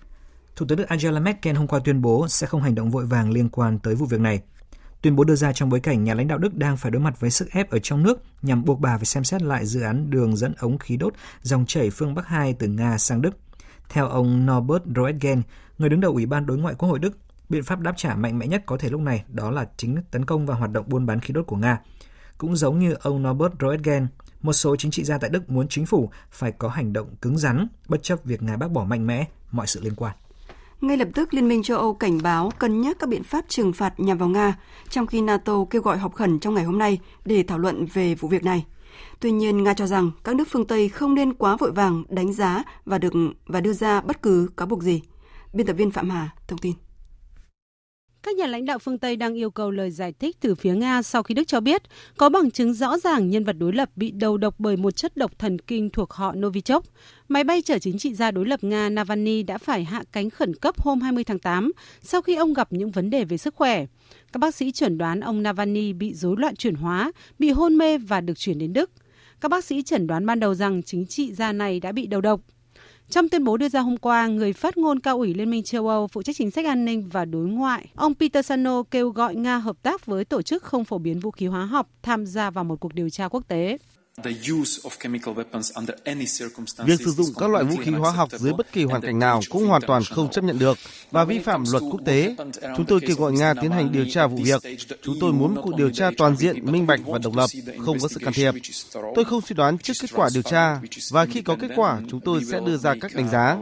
[0.58, 3.32] Thủ tướng Đức Angela Merkel hôm qua tuyên bố sẽ không hành động vội vàng
[3.32, 4.42] liên quan tới vụ việc này.
[5.02, 7.20] Tuyên bố đưa ra trong bối cảnh nhà lãnh đạo Đức đang phải đối mặt
[7.20, 10.10] với sức ép ở trong nước nhằm buộc bà phải xem xét lại dự án
[10.10, 13.38] đường dẫn ống khí đốt dòng chảy phương Bắc 2 từ Nga sang Đức.
[13.90, 15.42] Theo ông Norbert Roetgen,
[15.78, 17.18] người đứng đầu Ủy ban Đối ngoại Quốc hội Đức,
[17.50, 20.26] biện pháp đáp trả mạnh mẽ nhất có thể lúc này đó là chính tấn
[20.26, 21.82] công vào hoạt động buôn bán khí đốt của Nga.
[22.38, 24.08] Cũng giống như ông Norbert Roetgen,
[24.42, 27.38] một số chính trị gia tại Đức muốn chính phủ phải có hành động cứng
[27.38, 30.16] rắn bất chấp việc Nga bác bỏ mạnh mẽ mọi sự liên quan.
[30.82, 33.74] Ngay lập tức, Liên minh châu Âu cảnh báo cân nhắc các biện pháp trừng
[33.74, 34.56] phạt nhằm vào Nga,
[34.90, 38.16] trong khi NATO kêu gọi họp khẩn trong ngày hôm nay để thảo luận về
[38.16, 38.66] vụ việc này.
[39.20, 42.34] Tuy nhiên, Nga cho rằng các nước phương Tây không nên quá vội vàng đánh
[42.34, 43.14] giá và được
[43.46, 45.02] và đưa ra bất cứ cáo buộc gì.
[45.54, 46.74] Biên tập viên Phạm Hà thông tin.
[48.28, 51.02] Các nhà lãnh đạo phương Tây đang yêu cầu lời giải thích từ phía Nga
[51.02, 51.82] sau khi Đức cho biết
[52.18, 55.18] có bằng chứng rõ ràng nhân vật đối lập bị đầu độc bởi một chất
[55.18, 56.84] độc thần kinh thuộc họ Novichok.
[57.28, 60.56] Máy bay chở chính trị gia đối lập Nga Navalny đã phải hạ cánh khẩn
[60.56, 63.86] cấp hôm 20 tháng 8 sau khi ông gặp những vấn đề về sức khỏe.
[64.34, 67.98] Các bác sĩ chẩn đoán ông Navalny bị rối loạn chuyển hóa, bị hôn mê
[67.98, 68.92] và được chuyển đến Đức.
[69.42, 72.22] Các bác sĩ chẩn đoán ban đầu rằng chính trị gia này đã bị đầu
[72.22, 72.42] độc.
[73.10, 75.88] Trong tuyên bố đưa ra hôm qua, người phát ngôn cao ủy Liên minh châu
[75.88, 79.36] Âu phụ trách chính sách an ninh và đối ngoại, ông Peter Sano kêu gọi
[79.36, 82.50] Nga hợp tác với tổ chức không phổ biến vũ khí hóa học tham gia
[82.50, 83.78] vào một cuộc điều tra quốc tế.
[86.86, 89.42] Việc sử dụng các loại vũ khí hóa học dưới bất kỳ hoàn cảnh nào
[89.50, 90.78] cũng hoàn toàn không chấp nhận được
[91.12, 92.36] và vi phạm luật quốc tế.
[92.78, 94.64] Chúng tôi kêu gọi Nga tiến hành điều tra vụ việc.
[95.02, 97.48] Chúng tôi muốn một cuộc điều tra toàn diện, minh bạch và độc lập,
[97.86, 98.54] không có sự can thiệp.
[99.16, 102.20] Tôi không suy đoán trước kết quả điều tra và khi có kết quả, chúng
[102.20, 103.58] tôi sẽ đưa ra các đánh giá.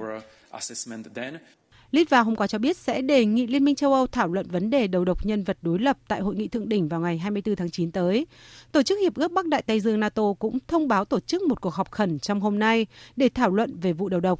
[1.91, 4.69] Litva hôm qua cho biết sẽ đề nghị Liên minh châu Âu thảo luận vấn
[4.69, 7.55] đề đầu độc nhân vật đối lập tại hội nghị thượng đỉnh vào ngày 24
[7.55, 8.27] tháng 9 tới.
[8.71, 11.61] Tổ chức Hiệp ước Bắc Đại Tây Dương NATO cũng thông báo tổ chức một
[11.61, 14.39] cuộc họp khẩn trong hôm nay để thảo luận về vụ đầu độc.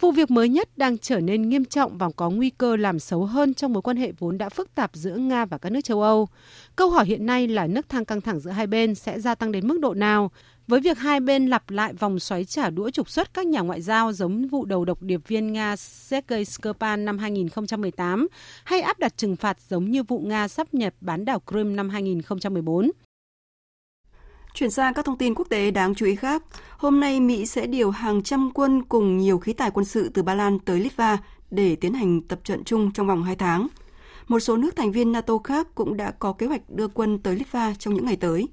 [0.00, 3.24] Vụ việc mới nhất đang trở nên nghiêm trọng và có nguy cơ làm xấu
[3.24, 6.02] hơn trong mối quan hệ vốn đã phức tạp giữa Nga và các nước châu
[6.02, 6.28] Âu.
[6.76, 9.52] Câu hỏi hiện nay là nước thang căng thẳng giữa hai bên sẽ gia tăng
[9.52, 10.30] đến mức độ nào
[10.68, 13.82] với việc hai bên lặp lại vòng xoáy trả đũa trục xuất các nhà ngoại
[13.82, 18.28] giao giống vụ đầu độc điệp viên Nga Sergei Skripal năm 2018
[18.64, 21.88] hay áp đặt trừng phạt giống như vụ Nga sắp nhập bán đảo Crimea năm
[21.88, 22.90] 2014.
[24.54, 26.42] Chuyển sang các thông tin quốc tế đáng chú ý khác,
[26.78, 30.22] hôm nay Mỹ sẽ điều hàng trăm quân cùng nhiều khí tài quân sự từ
[30.22, 31.18] Ba Lan tới Litva
[31.50, 33.66] để tiến hành tập trận chung trong vòng 2 tháng.
[34.28, 37.36] Một số nước thành viên NATO khác cũng đã có kế hoạch đưa quân tới
[37.36, 38.48] Litva trong những ngày tới.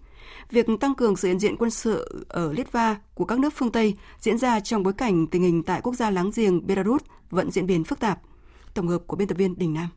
[0.50, 3.98] Việc tăng cường sự hiện diện quân sự ở Litva của các nước phương Tây
[4.20, 7.68] diễn ra trong bối cảnh tình hình tại quốc gia láng giềng Belarus vẫn diễn
[7.68, 8.20] biến phức tạp.
[8.74, 9.88] Tổng hợp của biên tập viên Đình Nam.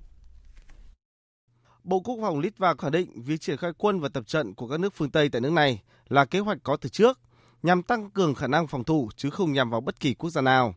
[1.84, 4.80] Bộ Quốc phòng Litva khẳng định việc triển khai quân và tập trận của các
[4.80, 7.18] nước phương Tây tại nước này là kế hoạch có từ trước,
[7.62, 10.40] nhằm tăng cường khả năng phòng thủ chứ không nhằm vào bất kỳ quốc gia
[10.40, 10.74] nào.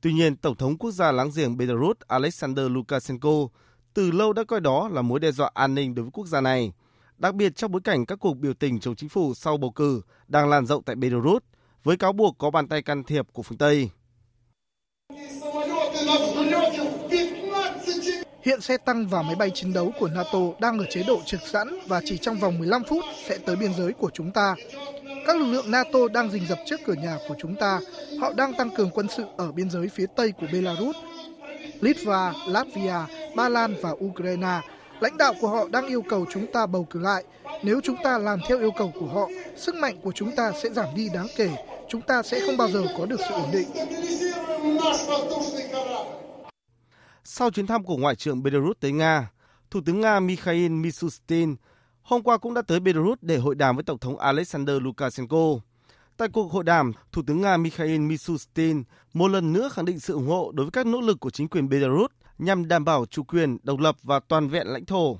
[0.00, 3.48] Tuy nhiên, Tổng thống quốc gia láng giềng Belarus Alexander Lukashenko
[3.94, 6.40] từ lâu đã coi đó là mối đe dọa an ninh đối với quốc gia
[6.40, 6.72] này,
[7.22, 10.02] đặc biệt trong bối cảnh các cuộc biểu tình chống chính phủ sau bầu cử
[10.28, 11.42] đang lan rộng tại Belarus
[11.82, 13.90] với cáo buộc có bàn tay can thiệp của phương Tây.
[18.44, 21.40] Hiện xe tăng và máy bay chiến đấu của NATO đang ở chế độ trực
[21.40, 24.54] sẵn và chỉ trong vòng 15 phút sẽ tới biên giới của chúng ta.
[25.26, 27.80] Các lực lượng NATO đang rình rập trước cửa nhà của chúng ta.
[28.20, 30.96] Họ đang tăng cường quân sự ở biên giới phía tây của Belarus.
[31.80, 32.96] Litva, Latvia,
[33.36, 34.60] Ba Lan và Ukraine,
[35.02, 37.24] lãnh đạo của họ đang yêu cầu chúng ta bầu cử lại.
[37.62, 40.70] Nếu chúng ta làm theo yêu cầu của họ, sức mạnh của chúng ta sẽ
[40.70, 41.50] giảm đi đáng kể.
[41.88, 43.68] Chúng ta sẽ không bao giờ có được sự ổn định.
[47.24, 49.30] Sau chuyến thăm của Ngoại trưởng Belarus tới Nga,
[49.70, 51.56] Thủ tướng Nga Mikhail Mishustin
[52.02, 55.46] hôm qua cũng đã tới Belarus để hội đàm với Tổng thống Alexander Lukashenko.
[56.16, 60.14] Tại cuộc hội đàm, Thủ tướng Nga Mikhail Mishustin một lần nữa khẳng định sự
[60.14, 62.10] ủng hộ đối với các nỗ lực của chính quyền Belarus
[62.44, 65.18] nhằm đảm bảo chủ quyền, độc lập và toàn vẹn lãnh thổ.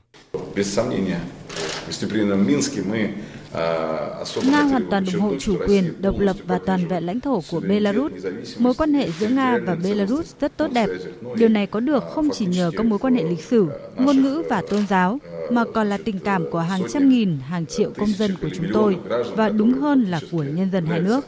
[4.44, 7.60] Nga hoàn toàn ủng hộ chủ quyền, độc lập và toàn vẹn lãnh thổ của
[7.60, 8.12] Belarus.
[8.58, 10.88] Mối quan hệ giữa Nga và Belarus rất tốt đẹp.
[11.36, 14.42] Điều này có được không chỉ nhờ các mối quan hệ lịch sử, ngôn ngữ
[14.50, 15.18] và tôn giáo,
[15.50, 18.66] mà còn là tình cảm của hàng trăm nghìn, hàng triệu công dân của chúng
[18.72, 18.96] tôi,
[19.36, 21.26] và đúng hơn là của nhân dân hai nước.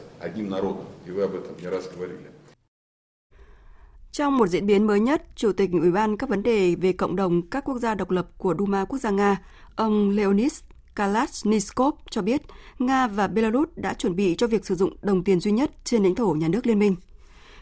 [4.15, 7.15] Trong một diễn biến mới nhất, Chủ tịch Ủy ban các vấn đề về cộng
[7.15, 9.41] đồng các quốc gia độc lập của Duma Quốc gia Nga,
[9.75, 10.53] ông Leonid
[10.95, 12.41] Kalashnikov cho biết
[12.79, 16.03] Nga và Belarus đã chuẩn bị cho việc sử dụng đồng tiền duy nhất trên
[16.03, 16.95] lãnh thổ nhà nước liên minh.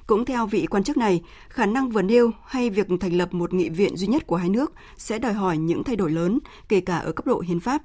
[0.07, 3.53] Cũng theo vị quan chức này, khả năng vừa nêu hay việc thành lập một
[3.53, 6.39] nghị viện duy nhất của hai nước sẽ đòi hỏi những thay đổi lớn,
[6.69, 7.81] kể cả ở cấp độ hiến pháp.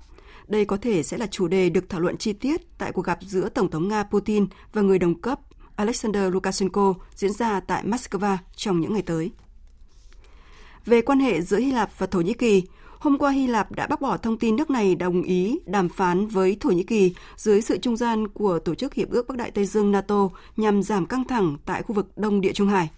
[0.49, 3.19] Đây có thể sẽ là chủ đề được thảo luận chi tiết tại cuộc gặp
[3.21, 5.41] giữa Tổng thống Nga Putin và người đồng cấp
[5.79, 9.31] Alexander Lukashenko diễn ra tại Moscow trong những ngày tới.
[10.87, 12.63] Về quan hệ giữa Hy Lạp và Thổ Nhĩ Kỳ,
[12.99, 16.27] hôm qua Hy Lạp đã bác bỏ thông tin nước này đồng ý đàm phán
[16.27, 19.51] với Thổ Nhĩ Kỳ dưới sự trung gian của Tổ chức Hiệp ước Bắc Đại
[19.51, 22.91] Tây Dương NATO nhằm giảm căng thẳng tại khu vực Đông Địa Trung Hải.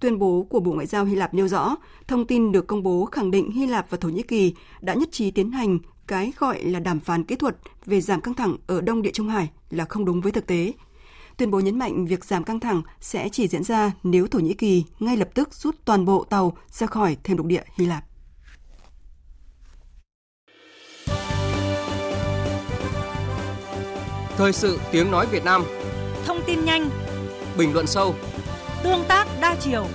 [0.00, 1.76] Tuyên bố của Bộ Ngoại giao Hy Lạp nêu rõ,
[2.06, 5.08] thông tin được công bố khẳng định Hy Lạp và Thổ Nhĩ Kỳ đã nhất
[5.12, 8.80] trí tiến hành cái gọi là đàm phán kỹ thuật về giảm căng thẳng ở
[8.80, 10.72] Đông Địa Trung Hải là không đúng với thực tế
[11.38, 14.54] Tuyên bố nhấn mạnh việc giảm căng thẳng sẽ chỉ diễn ra nếu Thổ Nhĩ
[14.54, 18.04] Kỳ ngay lập tức rút toàn bộ tàu ra khỏi thêm lục địa Hy Lạp.
[24.36, 25.64] Thời sự tiếng nói Việt Nam.
[26.26, 26.90] Thông tin nhanh.
[27.58, 28.14] Bình luận sâu.
[28.82, 29.86] Tương tác đa chiều.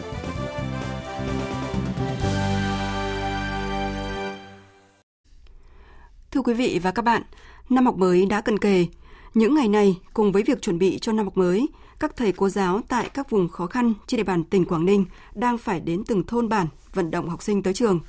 [6.31, 7.21] Thưa quý vị và các bạn,
[7.69, 8.85] năm học mới đã cận kề,
[9.33, 11.67] những ngày này, cùng với việc chuẩn bị cho năm học mới,
[11.99, 15.05] các thầy cô giáo tại các vùng khó khăn trên địa bàn tỉnh Quảng Ninh
[15.33, 17.99] đang phải đến từng thôn bản vận động học sinh tới trường.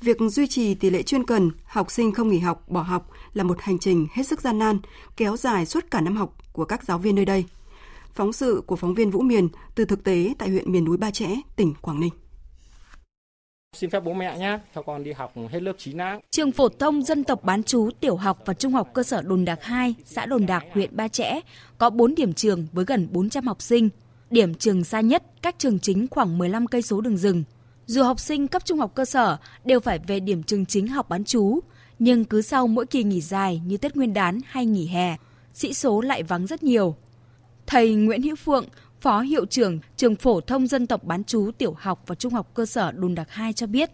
[0.00, 3.44] Việc duy trì tỷ lệ chuyên cần, học sinh không nghỉ học, bỏ học là
[3.44, 4.78] một hành trình hết sức gian nan,
[5.16, 7.44] kéo dài suốt cả năm học của các giáo viên nơi đây.
[8.14, 11.10] Phóng sự của phóng viên Vũ Miền từ thực tế tại huyện miền núi Ba
[11.10, 12.12] Chẽ, tỉnh Quảng Ninh.
[13.76, 16.20] Xin phép bố mẹ nhé, cho con đi học hết lớp 9 đã.
[16.30, 19.44] Trường phổ thông dân tộc bán chú tiểu học và trung học cơ sở Đồn
[19.44, 21.40] Đạc 2, xã Đồn Đạc, huyện Ba Chẽ
[21.78, 23.88] có 4 điểm trường với gần 400 học sinh.
[24.30, 27.44] Điểm trường xa nhất cách trường chính khoảng 15 cây số đường rừng.
[27.86, 31.08] Dù học sinh cấp trung học cơ sở đều phải về điểm trường chính học
[31.08, 31.60] bán chú,
[31.98, 35.16] nhưng cứ sau mỗi kỳ nghỉ dài như Tết Nguyên đán hay nghỉ hè,
[35.54, 36.96] sĩ số lại vắng rất nhiều.
[37.66, 38.64] Thầy Nguyễn Hữu Phượng,
[39.06, 42.50] Phó Hiệu trưởng Trường Phổ thông Dân tộc Bán chú Tiểu học và Trung học
[42.54, 43.90] cơ sở Đồn Đạc 2 cho biết.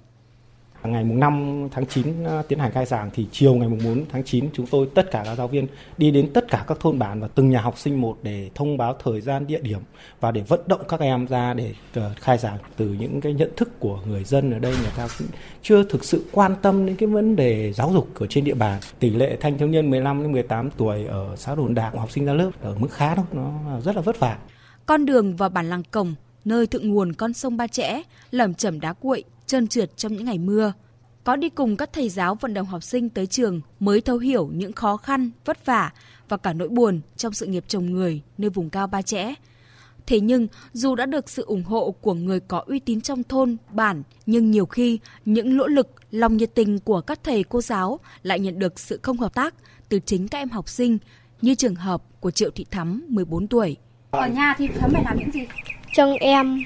[0.84, 4.04] Ngày mùng 5 tháng 9 à, tiến hành khai giảng thì chiều ngày mùng 4
[4.12, 5.66] tháng 9 chúng tôi tất cả các giáo viên
[5.98, 8.76] đi đến tất cả các thôn bản và từng nhà học sinh một để thông
[8.76, 9.80] báo thời gian địa điểm
[10.20, 13.50] và để vận động các em ra để ờ, khai giảng từ những cái nhận
[13.56, 15.28] thức của người dân ở đây người ta cũng
[15.62, 18.80] chưa thực sự quan tâm đến cái vấn đề giáo dục ở trên địa bàn.
[18.98, 22.24] Tỷ lệ thanh thiếu niên 15 đến 18 tuổi ở xã Đồn Đạc học sinh
[22.24, 24.38] ra lớp ở mức khá đó, nó rất là vất vả.
[24.92, 28.80] Con đường vào bản làng Cổng, nơi thượng nguồn con sông Ba Chẽ, lởm chởm
[28.80, 30.72] đá cuội, trơn trượt trong những ngày mưa.
[31.24, 34.50] Có đi cùng các thầy giáo vận động học sinh tới trường mới thấu hiểu
[34.52, 35.92] những khó khăn, vất vả
[36.28, 39.34] và cả nỗi buồn trong sự nghiệp chồng người nơi vùng cao Ba Chẽ.
[40.06, 43.56] Thế nhưng, dù đã được sự ủng hộ của người có uy tín trong thôn,
[43.70, 48.00] bản, nhưng nhiều khi những nỗ lực, lòng nhiệt tình của các thầy cô giáo
[48.22, 49.54] lại nhận được sự không hợp tác
[49.88, 50.98] từ chính các em học sinh,
[51.42, 53.76] như trường hợp của Triệu Thị Thắm, 14 tuổi.
[54.12, 55.46] Ở nhà thì Thắm phải làm những gì?
[55.94, 56.64] Trông em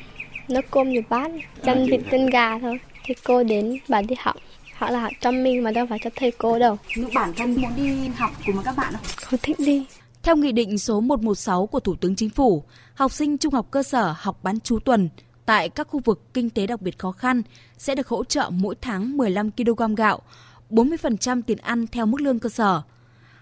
[0.48, 1.30] nấu cơm nhiều bát,
[1.64, 2.80] chăn vịt chân gà thôi.
[3.04, 4.37] Thì cô đến bà đi học.
[4.74, 6.78] Họ là học cho mình mà đâu phải cho thầy cô đâu.
[6.96, 9.02] Nhưng bản thân muốn đi học cùng với các bạn không?
[9.16, 9.87] Không thích đi.
[10.22, 13.82] Theo Nghị định số 116 của Thủ tướng Chính phủ, học sinh trung học cơ
[13.82, 15.09] sở học bán chú tuần
[15.46, 17.42] tại các khu vực kinh tế đặc biệt khó khăn
[17.78, 20.22] sẽ được hỗ trợ mỗi tháng 15 kg gạo,
[20.70, 22.82] 40% tiền ăn theo mức lương cơ sở.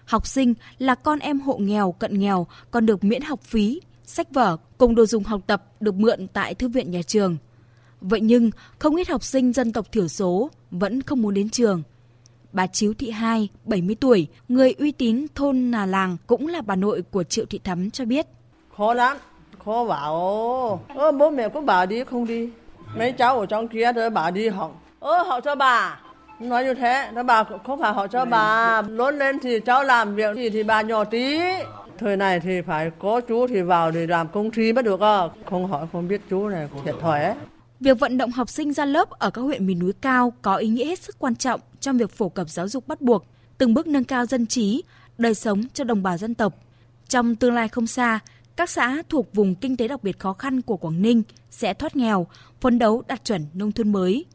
[0.05, 4.27] Học sinh là con em hộ nghèo, cận nghèo còn được miễn học phí, sách
[4.33, 7.37] vở cùng đồ dùng học tập được mượn tại thư viện nhà trường.
[8.01, 11.83] Vậy nhưng, không ít học sinh dân tộc thiểu số vẫn không muốn đến trường.
[12.51, 16.75] Bà Chiếu Thị Hai, 70 tuổi, người uy tín thôn Nà Làng cũng là bà
[16.75, 18.27] nội của Triệu Thị Thắm cho biết.
[18.77, 19.17] Khó lắm,
[19.65, 20.85] khó bảo.
[20.95, 22.49] Ơ, bố mẹ có bảo đi không đi.
[22.97, 24.81] Mấy cháu ở trong kia đó bảo đi học.
[24.99, 25.99] Ơ, họ cho bà.
[26.39, 28.81] Nói như thế, nó bà không phải họ cho bà.
[28.81, 31.39] Lớn lên thì cháu làm việc gì thì bà nhỏ tí.
[31.97, 35.21] Thời này thì phải có chú thì vào để làm công ty mới được à.
[35.49, 37.35] Không hỏi không biết chú này thiệt thòi ấy.
[37.79, 40.67] Việc vận động học sinh ra lớp ở các huyện miền núi cao có ý
[40.67, 43.25] nghĩa hết sức quan trọng trong việc phổ cập giáo dục bắt buộc,
[43.57, 44.83] từng bước nâng cao dân trí,
[45.17, 46.53] đời sống cho đồng bào dân tộc.
[47.09, 48.19] Trong tương lai không xa,
[48.55, 51.95] các xã thuộc vùng kinh tế đặc biệt khó khăn của Quảng Ninh sẽ thoát
[51.95, 52.27] nghèo,
[52.61, 54.25] phấn đấu đạt chuẩn nông thôn mới.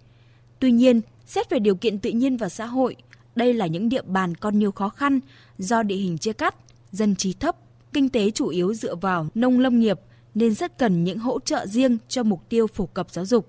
[0.58, 2.96] Tuy nhiên, xét về điều kiện tự nhiên và xã hội,
[3.36, 5.20] Đây là những địa bàn còn nhiều khó khăn
[5.58, 6.54] do địa hình chia cắt,
[6.92, 7.56] dân trí thấp,
[7.92, 10.00] kinh tế chủ yếu dựa vào nông lâm nghiệp
[10.34, 13.46] nên rất cần những hỗ trợ riêng cho mục tiêu phổ cập giáo dục.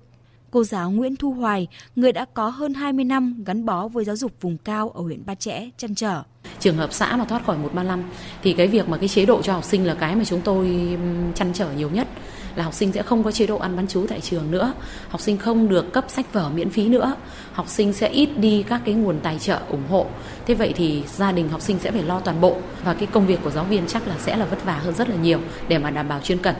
[0.51, 4.15] Cô giáo Nguyễn Thu Hoài, người đã có hơn 20 năm gắn bó với giáo
[4.15, 6.23] dục vùng cao ở huyện Ba Chẽ, chăn trở.
[6.59, 8.03] Trường hợp xã mà thoát khỏi 135
[8.43, 10.97] thì cái việc mà cái chế độ cho học sinh là cái mà chúng tôi
[11.35, 12.07] chăn trở nhiều nhất
[12.55, 14.73] là học sinh sẽ không có chế độ ăn bán chú tại trường nữa
[15.09, 17.15] học sinh không được cấp sách vở miễn phí nữa
[17.53, 20.05] học sinh sẽ ít đi các cái nguồn tài trợ ủng hộ
[20.45, 23.27] thế vậy thì gia đình học sinh sẽ phải lo toàn bộ và cái công
[23.27, 25.77] việc của giáo viên chắc là sẽ là vất vả hơn rất là nhiều để
[25.77, 26.55] mà đảm bảo chuyên cần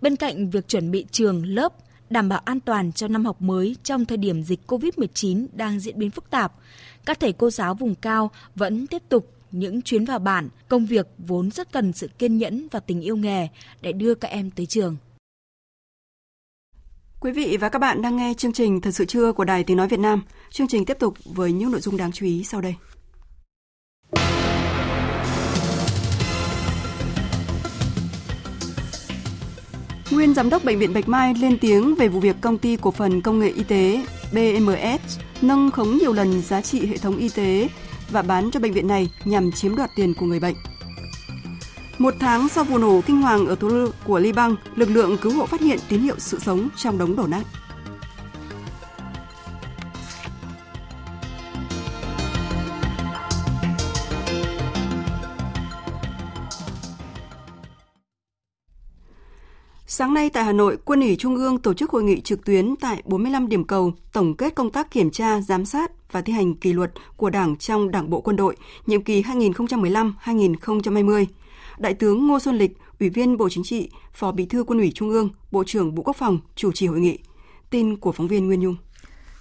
[0.00, 1.72] bên cạnh việc chuẩn bị trường lớp
[2.10, 5.98] đảm bảo an toàn cho năm học mới trong thời điểm dịch COVID-19 đang diễn
[5.98, 6.52] biến phức tạp.
[7.06, 11.08] Các thầy cô giáo vùng cao vẫn tiếp tục những chuyến vào bản, công việc
[11.18, 13.48] vốn rất cần sự kiên nhẫn và tình yêu nghề
[13.80, 14.96] để đưa các em tới trường.
[17.24, 19.76] Quý vị và các bạn đang nghe chương trình Thật sự trưa của Đài Tiếng
[19.76, 20.22] Nói Việt Nam.
[20.50, 22.74] Chương trình tiếp tục với những nội dung đáng chú ý sau đây.
[30.10, 32.90] Nguyên Giám đốc Bệnh viện Bạch Mai lên tiếng về vụ việc công ty cổ
[32.90, 37.28] phần công nghệ y tế BMS nâng khống nhiều lần giá trị hệ thống y
[37.28, 37.68] tế
[38.10, 40.54] và bán cho bệnh viện này nhằm chiếm đoạt tiền của người bệnh.
[41.98, 45.32] Một tháng sau vụ nổ kinh hoàng ở thủ đô của Liban, lực lượng cứu
[45.32, 47.42] hộ phát hiện tín hiệu sự sống trong đống đổ nát.
[59.86, 62.74] Sáng nay tại Hà Nội, Quân ủy Trung ương tổ chức hội nghị trực tuyến
[62.80, 66.54] tại 45 điểm cầu tổng kết công tác kiểm tra, giám sát và thi hành
[66.54, 71.26] kỷ luật của Đảng trong Đảng bộ quân đội nhiệm kỳ 2015-2020.
[71.78, 74.92] Đại tướng Ngô Xuân Lịch, Ủy viên Bộ Chính trị, Phó Bí thư Quân ủy
[74.94, 77.18] Trung ương, Bộ trưởng Bộ Quốc phòng chủ trì hội nghị.
[77.70, 78.76] Tin của phóng viên Nguyên Nhung.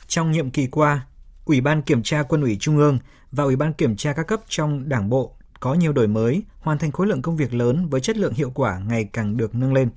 [0.07, 1.07] Trong nhiệm kỳ qua,
[1.45, 2.99] Ủy ban Kiểm tra Quân ủy Trung ương
[3.31, 6.77] và Ủy ban Kiểm tra các cấp trong Đảng bộ có nhiều đổi mới, hoàn
[6.77, 9.73] thành khối lượng công việc lớn với chất lượng hiệu quả ngày càng được nâng
[9.73, 9.89] lên.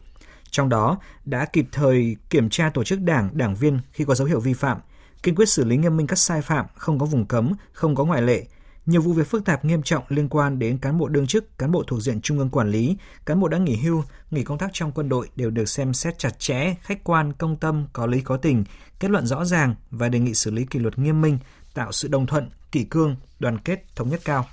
[0.50, 4.28] Trong đó, đã kịp thời kiểm tra tổ chức đảng, đảng viên khi có dấu
[4.28, 4.78] hiệu vi phạm,
[5.22, 8.04] kiên quyết xử lý nghiêm minh các sai phạm, không có vùng cấm, không có
[8.04, 8.46] ngoại lệ,
[8.86, 11.72] nhiều vụ việc phức tạp nghiêm trọng liên quan đến cán bộ đương chức, cán
[11.72, 12.96] bộ thuộc diện trung ương quản lý,
[13.26, 16.18] cán bộ đã nghỉ hưu, nghỉ công tác trong quân đội đều được xem xét
[16.18, 18.64] chặt chẽ, khách quan, công tâm, có lý có tình,
[19.00, 21.38] kết luận rõ ràng và đề nghị xử lý kỷ luật nghiêm minh,
[21.74, 24.46] tạo sự đồng thuận, kỷ cương, đoàn kết, thống nhất cao.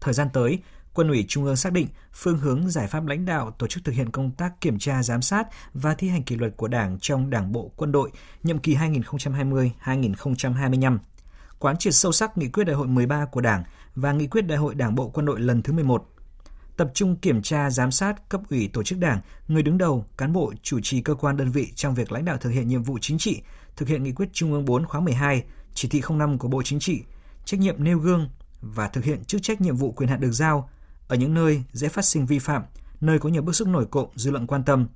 [0.00, 0.58] Thời gian tới,
[0.94, 3.92] Quân ủy Trung ương xác định phương hướng giải pháp lãnh đạo tổ chức thực
[3.92, 7.30] hiện công tác kiểm tra giám sát và thi hành kỷ luật của Đảng trong
[7.30, 8.10] Đảng bộ quân đội
[8.42, 10.98] nhiệm kỳ 2020-2025
[11.62, 14.58] quán triệt sâu sắc nghị quyết đại hội 13 của Đảng và nghị quyết đại
[14.58, 16.08] hội Đảng bộ quân đội lần thứ 11.
[16.76, 20.32] Tập trung kiểm tra, giám sát cấp ủy tổ chức Đảng, người đứng đầu, cán
[20.32, 22.98] bộ chủ trì cơ quan đơn vị trong việc lãnh đạo thực hiện nhiệm vụ
[23.00, 23.42] chính trị,
[23.76, 25.44] thực hiện nghị quyết Trung ương 4 khóa 12,
[25.74, 27.02] chỉ thị 05 của Bộ Chính trị,
[27.44, 28.28] trách nhiệm nêu gương
[28.60, 30.70] và thực hiện chức trách nhiệm vụ quyền hạn được giao
[31.08, 32.62] ở những nơi dễ phát sinh vi phạm,
[33.00, 34.86] nơi có nhiều bức xúc nổi cộm dư luận quan tâm,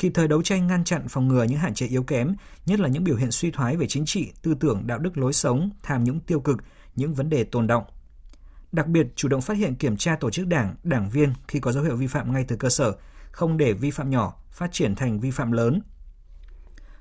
[0.00, 2.34] kịp thời đấu tranh ngăn chặn phòng ngừa những hạn chế yếu kém,
[2.66, 5.32] nhất là những biểu hiện suy thoái về chính trị, tư tưởng, đạo đức lối
[5.32, 6.58] sống, tham nhũng tiêu cực,
[6.96, 7.84] những vấn đề tồn động.
[8.72, 11.72] Đặc biệt, chủ động phát hiện kiểm tra tổ chức đảng, đảng viên khi có
[11.72, 12.92] dấu hiệu vi phạm ngay từ cơ sở,
[13.30, 15.80] không để vi phạm nhỏ phát triển thành vi phạm lớn.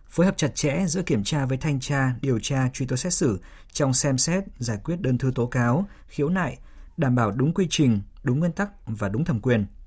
[0.10, 3.14] Phối hợp chặt chẽ giữa kiểm tra với thanh tra, điều tra, truy tố xét
[3.14, 3.40] xử
[3.72, 6.58] trong xem xét, giải quyết đơn thư tố cáo, khiếu nại,
[6.98, 9.66] đảm bảo đúng quy trình, đúng nguyên tắc và đúng thẩm quyền–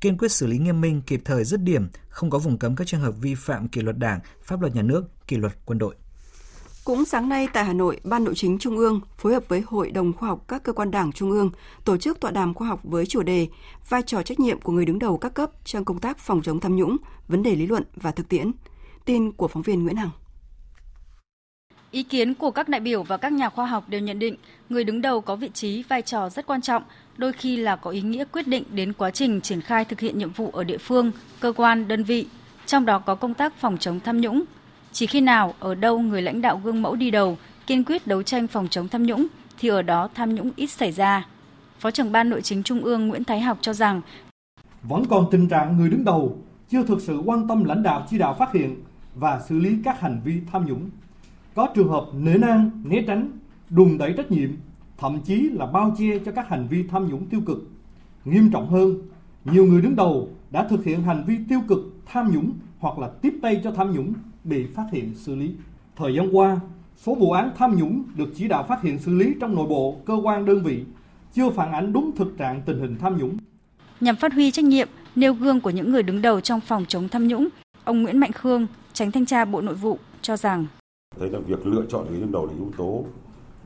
[0.00, 2.86] kiên quyết xử lý nghiêm minh, kịp thời dứt điểm, không có vùng cấm các
[2.86, 5.94] trường hợp vi phạm kỷ luật Đảng, pháp luật nhà nước, kỷ luật quân đội.
[6.84, 9.90] Cũng sáng nay tại Hà Nội, Ban Nội chính Trung ương phối hợp với Hội
[9.90, 11.50] đồng khoa học các cơ quan Đảng Trung ương
[11.84, 13.48] tổ chức tọa đàm khoa học với chủ đề
[13.88, 16.60] vai trò trách nhiệm của người đứng đầu các cấp trong công tác phòng chống
[16.60, 16.96] tham nhũng,
[17.28, 18.52] vấn đề lý luận và thực tiễn.
[19.04, 20.10] Tin của phóng viên Nguyễn Hằng.
[21.90, 24.36] Ý kiến của các đại biểu và các nhà khoa học đều nhận định
[24.68, 26.82] người đứng đầu có vị trí vai trò rất quan trọng
[27.18, 30.18] đôi khi là có ý nghĩa quyết định đến quá trình triển khai thực hiện
[30.18, 32.26] nhiệm vụ ở địa phương, cơ quan, đơn vị,
[32.66, 34.44] trong đó có công tác phòng chống tham nhũng.
[34.92, 38.22] Chỉ khi nào ở đâu người lãnh đạo gương mẫu đi đầu, kiên quyết đấu
[38.22, 39.26] tranh phòng chống tham nhũng
[39.58, 41.26] thì ở đó tham nhũng ít xảy ra.
[41.78, 44.00] Phó trưởng ban nội chính Trung ương Nguyễn Thái Học cho rằng
[44.82, 46.38] vẫn còn tình trạng người đứng đầu
[46.70, 48.82] chưa thực sự quan tâm lãnh đạo chỉ đạo phát hiện
[49.14, 50.90] và xử lý các hành vi tham nhũng.
[51.54, 53.30] Có trường hợp nể nang, né tránh,
[53.70, 54.50] đùn đẩy trách nhiệm
[54.98, 57.58] thậm chí là bao che cho các hành vi tham nhũng tiêu cực.
[58.24, 58.94] Nghiêm trọng hơn,
[59.44, 63.08] nhiều người đứng đầu đã thực hiện hành vi tiêu cực tham nhũng hoặc là
[63.08, 64.12] tiếp tay cho tham nhũng
[64.44, 65.54] bị phát hiện xử lý.
[65.96, 66.60] Thời gian qua,
[66.96, 69.96] số vụ án tham nhũng được chỉ đạo phát hiện xử lý trong nội bộ
[70.06, 70.84] cơ quan đơn vị
[71.34, 73.36] chưa phản ánh đúng thực trạng tình hình tham nhũng.
[74.00, 77.08] Nhằm phát huy trách nhiệm, nêu gương của những người đứng đầu trong phòng chống
[77.08, 77.48] tham nhũng,
[77.84, 80.66] ông Nguyễn Mạnh Khương, tránh thanh tra Bộ Nội vụ cho rằng
[81.18, 83.04] thấy là việc lựa chọn người đứng đầu là yếu tố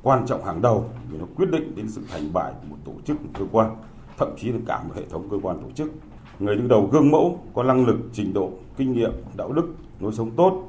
[0.02, 2.92] quan trọng hàng đầu vì nó quyết định đến sự thành bại của một tổ
[3.04, 3.76] chức, một cơ quan,
[4.18, 5.92] thậm chí là cả một hệ thống cơ quan tổ chức.
[6.38, 10.12] Người đứng đầu gương mẫu, có năng lực, trình độ, kinh nghiệm, đạo đức, lối
[10.12, 10.68] sống tốt,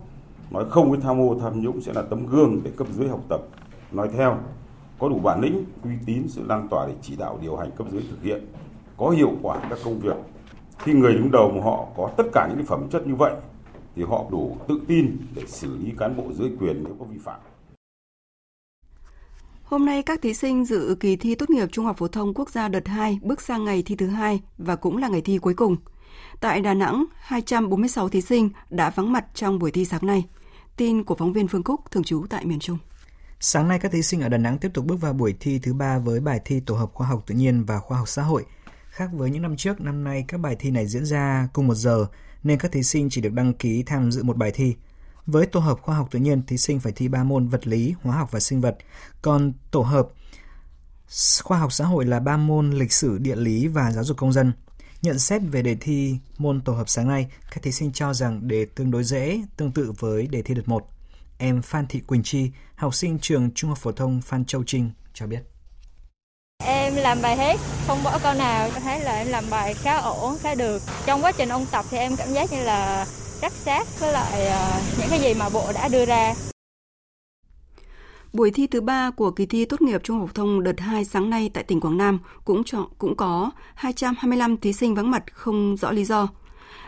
[0.52, 3.20] nói không với tham ô tham nhũng sẽ là tấm gương để cấp dưới học
[3.30, 3.42] tập.
[3.92, 4.38] Nói theo,
[5.00, 7.88] có đủ bản lĩnh, uy tín, sự lan tỏa để chỉ đạo điều hành cấp
[7.92, 8.46] dưới thực hiện,
[8.98, 10.16] có hiệu quả các công việc.
[10.78, 13.34] Khi người đứng đầu mà họ có tất cả những phẩm chất như vậy
[13.96, 17.18] thì họ đủ tự tin để xử lý cán bộ dưới quyền nếu có vi
[17.18, 17.40] phạm.
[19.74, 22.50] Hôm nay các thí sinh dự kỳ thi tốt nghiệp Trung học phổ thông quốc
[22.50, 25.54] gia đợt 2 bước sang ngày thi thứ hai và cũng là ngày thi cuối
[25.54, 25.76] cùng.
[26.40, 30.26] Tại Đà Nẵng, 246 thí sinh đã vắng mặt trong buổi thi sáng nay.
[30.78, 32.78] Tin của phóng viên Phương Cúc thường trú tại miền Trung.
[33.40, 35.74] Sáng nay các thí sinh ở Đà Nẵng tiếp tục bước vào buổi thi thứ
[35.74, 38.46] ba với bài thi tổ hợp khoa học tự nhiên và khoa học xã hội.
[38.90, 41.76] Khác với những năm trước, năm nay các bài thi này diễn ra cùng một
[41.76, 42.06] giờ
[42.44, 44.76] nên các thí sinh chỉ được đăng ký tham dự một bài thi.
[45.26, 47.94] Với tổ hợp khoa học tự nhiên, thí sinh phải thi 3 môn vật lý,
[48.02, 48.78] hóa học và sinh vật.
[49.22, 50.08] Còn tổ hợp
[51.44, 54.34] khoa học xã hội là 3 môn lịch sử, địa lý và giáo dục công
[54.34, 54.54] dân.
[55.02, 58.48] Nhận xét về đề thi môn tổ hợp sáng nay, các thí sinh cho rằng
[58.48, 60.90] đề tương đối dễ, tương tự với đề thi đợt 1.
[61.38, 64.92] Em Phan Thị Quỳnh Chi, học sinh trường Trung học phổ thông Phan Châu Trinh
[65.14, 65.40] cho biết.
[66.66, 70.38] Em làm bài hết, không bỏ câu nào, thấy là em làm bài khá ổn,
[70.42, 70.82] khá được.
[71.06, 73.06] Trong quá trình ôn tập thì em cảm giác như là
[73.44, 76.34] rất sát với lại ờ, những cái gì mà bộ đã đưa ra.
[78.34, 81.06] Buổi thi thứ ba của kỳ thi tốt nghiệp trung học phổ thông đợt 2
[81.06, 85.24] sáng nay tại tỉnh Quảng Nam cũng chọn cũng có 225 thí sinh vắng mặt
[85.34, 86.28] không rõ lý do.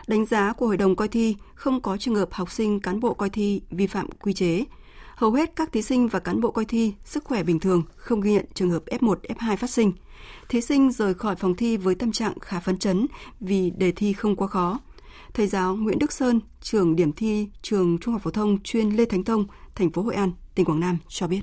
[0.06, 3.14] Đánh giá của hội đồng coi thi không có trường hợp học sinh cán bộ
[3.14, 4.64] coi thi vi phạm quy chế.
[5.16, 8.20] Hầu hết các thí sinh và cán bộ coi thi sức khỏe bình thường, không
[8.20, 9.92] ghi nhận trường hợp F1, F2 phát sinh.
[10.48, 13.06] Thí sinh rời khỏi phòng thi với tâm trạng khá phấn chấn
[13.40, 14.78] vì đề thi không quá khó.
[15.36, 19.04] Thầy giáo Nguyễn Đức Sơn, trưởng điểm thi trường Trung học phổ thông chuyên Lê
[19.04, 21.40] Thánh Tông, thành phố Hội An, tỉnh Quảng Nam cho biết.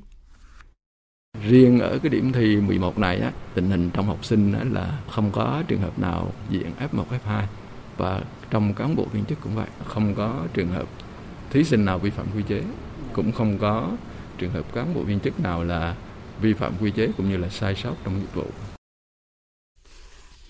[1.47, 5.01] Riêng ở cái điểm thi 11 này á, tình hình trong học sinh á, là
[5.09, 7.43] không có trường hợp nào diện F1, F2
[7.97, 10.85] và trong cán bộ viên chức cũng vậy, không có trường hợp
[11.49, 12.63] thí sinh nào vi phạm quy chế,
[13.13, 13.91] cũng không có
[14.37, 15.95] trường hợp cán bộ viên chức nào là
[16.41, 18.45] vi phạm quy chế cũng như là sai sót trong nhiệm vụ.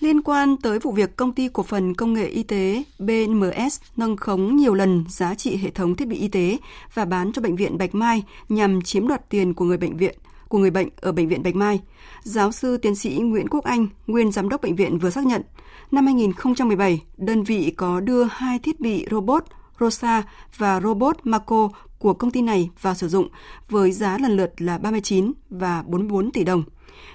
[0.00, 4.16] Liên quan tới vụ việc công ty cổ phần công nghệ y tế BMS nâng
[4.16, 6.58] khống nhiều lần giá trị hệ thống thiết bị y tế
[6.94, 10.14] và bán cho bệnh viện Bạch Mai nhằm chiếm đoạt tiền của người bệnh viện
[10.48, 11.80] của người bệnh ở bệnh viện Bạch Mai,
[12.22, 15.42] giáo sư tiến sĩ Nguyễn Quốc Anh, nguyên giám đốc bệnh viện vừa xác nhận,
[15.90, 19.44] năm 2017, đơn vị có đưa hai thiết bị robot
[19.80, 20.22] Rosa
[20.56, 21.68] và robot Mako
[21.98, 23.28] của công ty này vào sử dụng
[23.68, 26.62] với giá lần lượt là 39 và 44 tỷ đồng.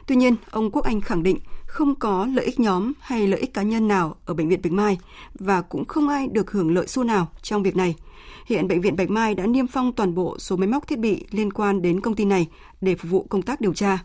[0.08, 1.38] Tuy nhiên, ông Quốc Anh khẳng định
[1.70, 4.72] không có lợi ích nhóm hay lợi ích cá nhân nào ở bệnh viện Bạch
[4.72, 4.98] Mai
[5.40, 7.96] và cũng không ai được hưởng lợi xu nào trong việc này.
[8.46, 11.26] Hiện bệnh viện Bạch Mai đã niêm phong toàn bộ số máy móc thiết bị
[11.32, 12.48] liên quan đến công ty này
[12.82, 14.00] để phục vụ công tác điều tra.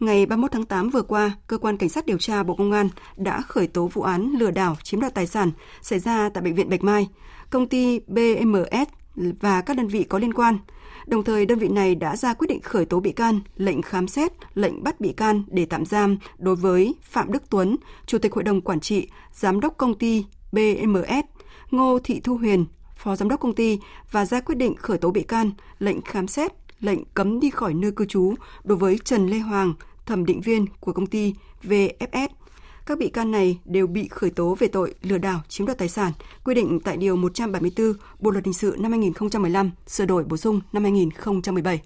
[0.00, 2.88] Ngày 31 tháng 8 vừa qua, cơ quan cảnh sát điều tra Bộ Công an
[3.16, 5.50] đã khởi tố vụ án lừa đảo chiếm đoạt tài sản
[5.82, 7.08] xảy ra tại bệnh viện Bạch Mai,
[7.50, 8.88] công ty BMS
[9.40, 10.58] và các đơn vị có liên quan.
[11.08, 14.08] Đồng thời, đơn vị này đã ra quyết định khởi tố bị can, lệnh khám
[14.08, 18.32] xét, lệnh bắt bị can để tạm giam đối với Phạm Đức Tuấn, Chủ tịch
[18.32, 21.24] Hội đồng Quản trị, Giám đốc công ty BMS,
[21.70, 22.64] Ngô Thị Thu Huyền,
[22.96, 23.78] Phó Giám đốc công ty
[24.10, 27.74] và ra quyết định khởi tố bị can, lệnh khám xét, lệnh cấm đi khỏi
[27.74, 28.34] nơi cư trú
[28.64, 29.74] đối với Trần Lê Hoàng,
[30.06, 32.28] thẩm định viên của công ty VFS.
[32.88, 35.88] Các bị can này đều bị khởi tố về tội lừa đảo chiếm đoạt tài
[35.88, 36.12] sản,
[36.44, 40.60] quy định tại Điều 174 Bộ Luật Hình sự năm 2015, sửa đổi bổ sung
[40.72, 41.80] năm 2017.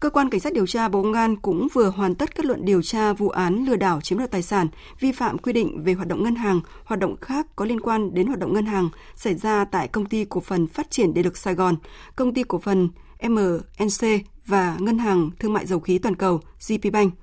[0.00, 2.64] Cơ quan Cảnh sát điều tra Bộ Công an cũng vừa hoàn tất kết luận
[2.64, 4.68] điều tra vụ án lừa đảo chiếm đoạt tài sản,
[5.00, 8.14] vi phạm quy định về hoạt động ngân hàng, hoạt động khác có liên quan
[8.14, 11.24] đến hoạt động ngân hàng xảy ra tại Công ty Cổ phần Phát triển Điện
[11.24, 11.76] lực Sài Gòn,
[12.16, 12.88] Công ty Cổ phần
[13.28, 14.06] MNC
[14.46, 17.14] và Ngân hàng Thương mại Dầu khí Toàn cầu GPBank.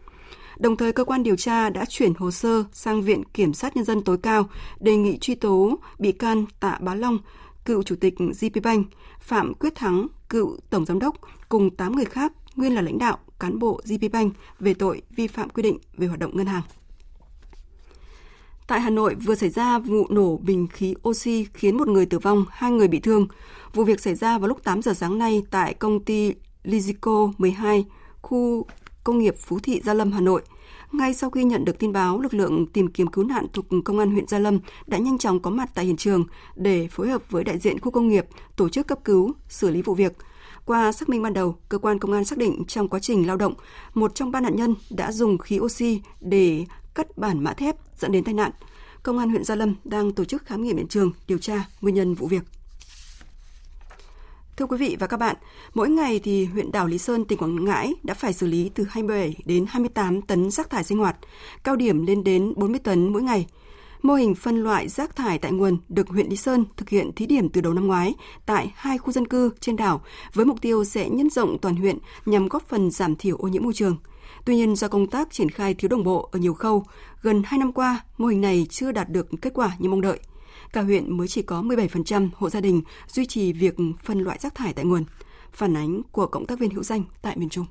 [0.59, 3.85] Đồng thời, cơ quan điều tra đã chuyển hồ sơ sang Viện Kiểm sát Nhân
[3.85, 4.49] dân tối cao
[4.79, 7.17] đề nghị truy tố bị can Tạ Bá Long,
[7.65, 8.87] cựu chủ tịch GPBank,
[9.19, 11.15] Phạm Quyết Thắng, cựu tổng giám đốc
[11.49, 15.49] cùng 8 người khác nguyên là lãnh đạo, cán bộ GPBank về tội vi phạm
[15.49, 16.63] quy định về hoạt động ngân hàng.
[18.67, 22.19] Tại Hà Nội vừa xảy ra vụ nổ bình khí oxy khiến một người tử
[22.19, 23.27] vong, hai người bị thương.
[23.73, 26.33] Vụ việc xảy ra vào lúc 8 giờ sáng nay tại công ty
[26.63, 27.85] Lizico 12,
[28.21, 28.65] khu
[29.07, 30.41] công nghiệp Phú Thị Gia Lâm, Hà Nội.
[30.91, 33.99] Ngay sau khi nhận được tin báo, lực lượng tìm kiếm cứu nạn thuộc Công
[33.99, 37.31] an huyện Gia Lâm đã nhanh chóng có mặt tại hiện trường để phối hợp
[37.31, 40.13] với đại diện khu công nghiệp tổ chức cấp cứu, xử lý vụ việc.
[40.65, 43.37] Qua xác minh ban đầu, cơ quan công an xác định trong quá trình lao
[43.37, 43.53] động,
[43.93, 48.11] một trong ba nạn nhân đã dùng khí oxy để cắt bản mã thép dẫn
[48.11, 48.51] đến tai nạn.
[49.03, 51.95] Công an huyện Gia Lâm đang tổ chức khám nghiệm hiện trường, điều tra nguyên
[51.95, 52.43] nhân vụ việc.
[54.57, 55.35] Thưa quý vị và các bạn,
[55.73, 58.83] mỗi ngày thì huyện đảo Lý Sơn, tỉnh Quảng Ngãi đã phải xử lý từ
[58.89, 61.17] 27 đến 28 tấn rác thải sinh hoạt,
[61.63, 63.47] cao điểm lên đến 40 tấn mỗi ngày.
[64.01, 67.25] Mô hình phân loại rác thải tại nguồn được huyện Lý Sơn thực hiện thí
[67.25, 70.01] điểm từ đầu năm ngoái tại hai khu dân cư trên đảo
[70.33, 73.63] với mục tiêu sẽ nhân rộng toàn huyện nhằm góp phần giảm thiểu ô nhiễm
[73.63, 73.97] môi trường.
[74.45, 76.83] Tuy nhiên do công tác triển khai thiếu đồng bộ ở nhiều khâu,
[77.21, 80.19] gần 2 năm qua mô hình này chưa đạt được kết quả như mong đợi.
[80.73, 84.55] Cả huyện mới chỉ có 17% hộ gia đình duy trì việc phân loại rác
[84.55, 85.03] thải tại nguồn.
[85.51, 87.65] Phản ánh của cộng tác viên hữu danh tại miền Trung.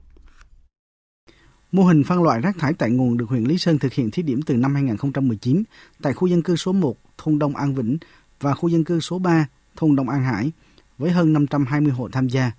[1.72, 4.22] Mô hình phân loại rác thải tại nguồn được huyện Lý Sơn thực hiện thí
[4.22, 5.62] điểm từ năm 2019
[6.02, 7.98] tại khu dân cư số 1, thôn Đông An Vĩnh
[8.40, 10.52] và khu dân cư số 3, thôn Đông An Hải
[10.98, 12.52] với hơn 520 hộ tham gia.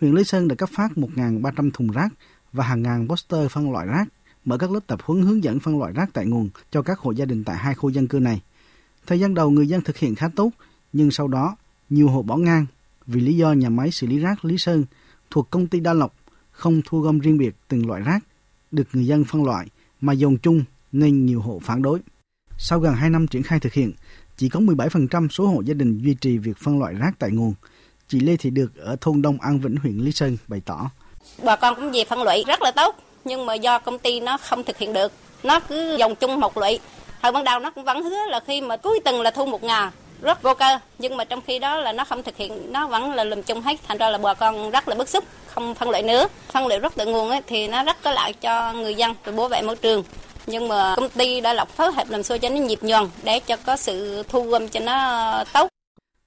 [0.00, 2.08] Huyện Lý Sơn đã cấp phát 1.300 thùng rác
[2.52, 4.04] và hàng ngàn poster phân loại rác,
[4.44, 7.10] mở các lớp tập huấn hướng dẫn phân loại rác tại nguồn cho các hộ
[7.10, 8.40] gia đình tại hai khu dân cư này.
[9.06, 10.50] Thời gian đầu người dân thực hiện khá tốt,
[10.92, 11.56] nhưng sau đó
[11.90, 12.66] nhiều hộ bỏ ngang
[13.06, 14.84] vì lý do nhà máy xử lý rác Lý Sơn
[15.30, 16.14] thuộc công ty Đa Lộc
[16.50, 18.18] không thu gom riêng biệt từng loại rác
[18.70, 19.66] được người dân phân loại
[20.00, 22.00] mà dồn chung nên nhiều hộ phản đối.
[22.58, 23.92] Sau gần 2 năm triển khai thực hiện,
[24.36, 27.54] chỉ có 17% số hộ gia đình duy trì việc phân loại rác tại nguồn.
[28.08, 30.90] Chị Lê Thị Được ở thôn Đông An Vĩnh, huyện Lý Sơn bày tỏ.
[31.44, 34.36] Bà con cũng về phân loại rất là tốt, nhưng mà do công ty nó
[34.36, 35.12] không thực hiện được.
[35.44, 36.78] Nó cứ dòng chung một loại.
[37.22, 39.62] Hồi ban đầu nó cũng vẫn hứa là khi mà cuối tuần là thu một
[39.62, 39.90] ngà,
[40.22, 40.78] rất vô cơ.
[40.98, 43.60] Nhưng mà trong khi đó là nó không thực hiện, nó vẫn là lùm chung
[43.60, 43.80] hết.
[43.88, 46.28] Thành ra là bà con rất là bức xúc không phân loại nữa.
[46.52, 49.32] Phân loại rác tại nguồn ấy, thì nó rất có lợi cho người dân và
[49.32, 50.04] bảo vệ môi trường.
[50.46, 53.40] Nhưng mà công ty đã lọc phối hợp làm sao cho nó nhịp nhàng để
[53.40, 55.68] cho có sự thu gom cho nó tốt.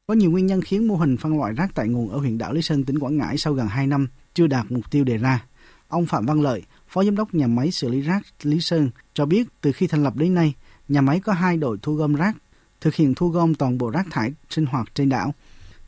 [0.08, 2.54] Có nhiều nguyên nhân khiến mô hình phân loại rác tại nguồn ở huyện đảo
[2.54, 5.46] Lý Sơn, tỉnh Quảng Ngãi sau gần 2 năm chưa đạt mục tiêu đề ra.
[5.88, 9.26] Ông Phạm Văn Lợi, Phó Giám đốc nhà máy xử lý rác Lý Sơn cho
[9.26, 10.54] biết từ khi thành lập đến nay,
[10.88, 12.36] nhà máy có hai đội thu gom rác,
[12.81, 15.34] thực hiện thu gom toàn bộ rác thải sinh hoạt trên đảo.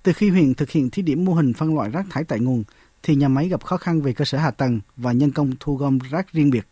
[0.04, 2.64] Từ khi huyện thực hiện thí điểm mô hình phân loại rác thải tại nguồn,
[3.04, 5.76] thì nhà máy gặp khó khăn về cơ sở hạ tầng và nhân công thu
[5.76, 6.68] gom rác riêng biệt.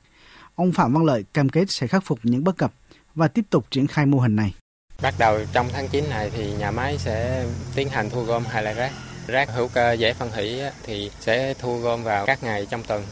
[0.55, 2.73] Ông Phạm Văn Lợi cam kết sẽ khắc phục những bất cập
[3.15, 4.53] và tiếp tục triển khai mô hình này.
[5.01, 7.45] Bắt đầu trong tháng 9 này thì nhà máy sẽ
[7.75, 8.91] tiến hành thu gom hai loại rác.
[9.27, 13.03] Rác hữu cơ dễ phân hủy thì sẽ thu gom vào các ngày trong tuần,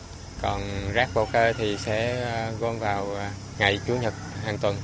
[0.41, 0.61] còn
[0.93, 4.75] rác vô cơ thì sẽ ờ, gom vào ờ, ngày chủ nhật hàng tuần.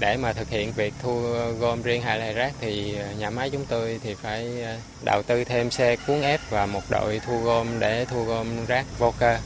[0.00, 1.20] Để mà thực hiện việc thu
[1.60, 5.22] gom riêng hai loại rác thì ờ, nhà máy chúng tôi thì phải ờ, đầu
[5.22, 9.14] tư thêm xe cuốn ép và một đội thu gom để thu gom rác vô
[9.18, 9.38] cơ.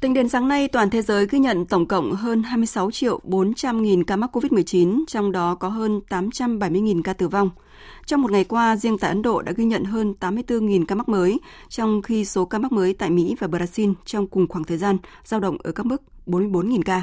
[0.00, 3.82] Tính đến sáng nay, toàn thế giới ghi nhận tổng cộng hơn 26 triệu 400
[3.82, 7.50] nghìn ca mắc COVID-19, trong đó có hơn 870 nghìn ca tử vong.
[8.06, 10.94] Trong một ngày qua, riêng tại Ấn Độ đã ghi nhận hơn 84 nghìn ca
[10.94, 14.64] mắc mới, trong khi số ca mắc mới tại Mỹ và Brazil trong cùng khoảng
[14.64, 17.02] thời gian dao động ở các mức 44 nghìn ca.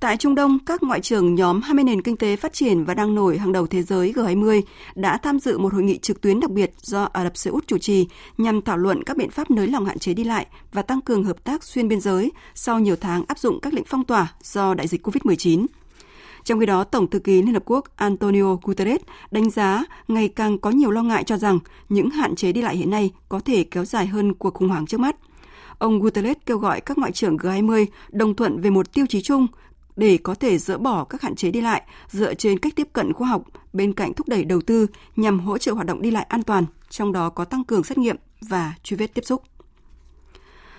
[0.00, 3.14] Tại Trung Đông, các ngoại trưởng nhóm 20 nền kinh tế phát triển và đang
[3.14, 4.62] nổi hàng đầu thế giới G20
[4.94, 7.66] đã tham dự một hội nghị trực tuyến đặc biệt do Ả Rập Xê Út
[7.66, 10.82] chủ trì nhằm thảo luận các biện pháp nới lỏng hạn chế đi lại và
[10.82, 14.04] tăng cường hợp tác xuyên biên giới sau nhiều tháng áp dụng các lệnh phong
[14.04, 15.66] tỏa do đại dịch COVID-19.
[16.44, 20.58] Trong khi đó, Tổng thư ký Liên Hợp Quốc Antonio Guterres đánh giá ngày càng
[20.58, 23.64] có nhiều lo ngại cho rằng những hạn chế đi lại hiện nay có thể
[23.64, 25.16] kéo dài hơn cuộc khủng hoảng trước mắt.
[25.78, 29.46] Ông Guterres kêu gọi các ngoại trưởng G20 đồng thuận về một tiêu chí chung
[29.96, 33.12] để có thể dỡ bỏ các hạn chế đi lại dựa trên cách tiếp cận
[33.12, 33.42] khoa học
[33.72, 34.86] bên cạnh thúc đẩy đầu tư
[35.16, 37.98] nhằm hỗ trợ hoạt động đi lại an toàn, trong đó có tăng cường xét
[37.98, 39.42] nghiệm và truy vết tiếp xúc.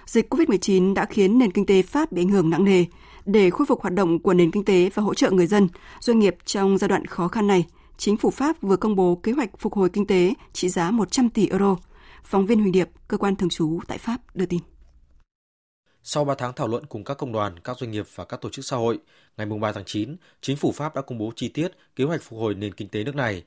[0.06, 2.86] Dịch COVID-19 đã khiến nền kinh tế Pháp bị ảnh hưởng nặng nề.
[3.26, 5.68] Để khôi phục hoạt động của nền kinh tế và hỗ trợ người dân,
[6.00, 7.66] doanh nghiệp trong giai đoạn khó khăn này,
[7.98, 11.30] chính phủ Pháp vừa công bố kế hoạch phục hồi kinh tế trị giá 100
[11.30, 11.76] tỷ euro.
[12.24, 14.60] Phóng viên Huỳnh Điệp, cơ quan thường trú tại Pháp đưa tin.
[16.04, 18.50] Sau 3 tháng thảo luận cùng các công đoàn, các doanh nghiệp và các tổ
[18.50, 19.00] chức xã hội,
[19.38, 22.40] ngày 3 tháng 9, chính phủ Pháp đã công bố chi tiết kế hoạch phục
[22.40, 23.44] hồi nền kinh tế nước này.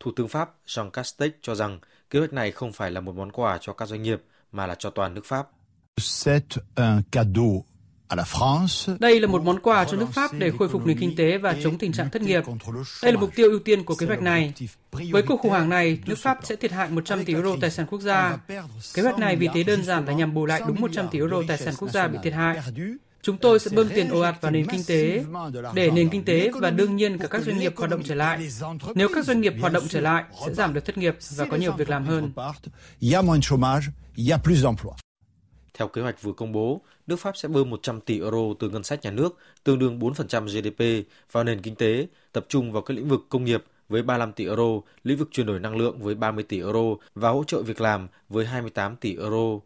[0.00, 1.78] Thủ tướng Pháp Jean Castex cho rằng
[2.10, 4.74] kế hoạch này không phải là một món quà cho các doanh nghiệp mà là
[4.74, 5.48] cho toàn nước Pháp.
[5.96, 7.64] C'est un cadeau
[8.98, 11.54] đây là một món quà cho nước Pháp để khôi phục nền kinh tế và
[11.62, 12.42] chống tình trạng thất nghiệp.
[13.02, 14.52] Đây là mục tiêu ưu tiên của kế hoạch này.
[14.90, 17.86] Với cuộc khủng hoảng này, nước Pháp sẽ thiệt hại 100 tỷ euro tài sản
[17.86, 18.38] quốc gia.
[18.94, 21.36] Kế hoạch này vì thế đơn giản là nhằm bù lại đúng 100 tỷ euro
[21.48, 22.60] tài sản quốc gia bị thiệt hại.
[23.22, 25.24] Chúng tôi sẽ bơm tiền ồ ạt vào nền kinh tế
[25.74, 28.48] để nền kinh tế và đương nhiên cả các doanh nghiệp hoạt động trở lại.
[28.94, 31.56] Nếu các doanh nghiệp hoạt động trở lại, sẽ giảm được thất nghiệp và có
[31.56, 32.32] nhiều việc làm hơn.
[35.82, 38.82] Theo kế hoạch vừa công bố, nước Pháp sẽ bơm 100 tỷ euro từ ngân
[38.84, 42.94] sách nhà nước, tương đương 4% GDP, vào nền kinh tế, tập trung vào các
[42.94, 46.14] lĩnh vực công nghiệp với 35 tỷ euro, lĩnh vực chuyển đổi năng lượng với
[46.14, 46.80] 30 tỷ euro
[47.14, 49.58] và hỗ trợ việc làm với 28 tỷ euro.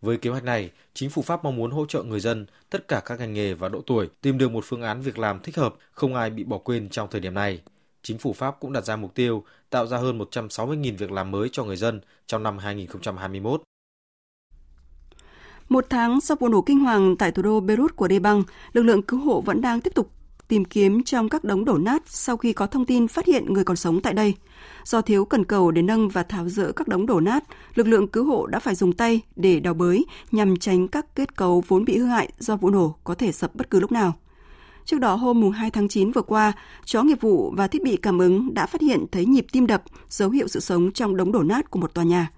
[0.00, 3.00] Với kế hoạch này, chính phủ Pháp mong muốn hỗ trợ người dân, tất cả
[3.04, 5.74] các ngành nghề và độ tuổi tìm được một phương án việc làm thích hợp,
[5.90, 7.60] không ai bị bỏ quên trong thời điểm này.
[8.02, 11.48] Chính phủ Pháp cũng đặt ra mục tiêu tạo ra hơn 160.000 việc làm mới
[11.52, 13.67] cho người dân trong năm 2021.
[15.68, 18.42] Một tháng sau vụ nổ kinh hoàng tại thủ đô Beirut của Liban,
[18.72, 20.10] lực lượng cứu hộ vẫn đang tiếp tục
[20.48, 23.64] tìm kiếm trong các đống đổ nát sau khi có thông tin phát hiện người
[23.64, 24.34] còn sống tại đây.
[24.84, 27.44] Do thiếu cần cầu để nâng và tháo dỡ các đống đổ nát,
[27.74, 31.36] lực lượng cứu hộ đã phải dùng tay để đào bới nhằm tránh các kết
[31.36, 34.12] cấu vốn bị hư hại do vụ nổ có thể sập bất cứ lúc nào.
[34.84, 36.52] Trước đó hôm 2 tháng 9 vừa qua,
[36.84, 39.82] chó nghiệp vụ và thiết bị cảm ứng đã phát hiện thấy nhịp tim đập,
[40.08, 42.30] dấu hiệu sự sống trong đống đổ nát của một tòa nhà.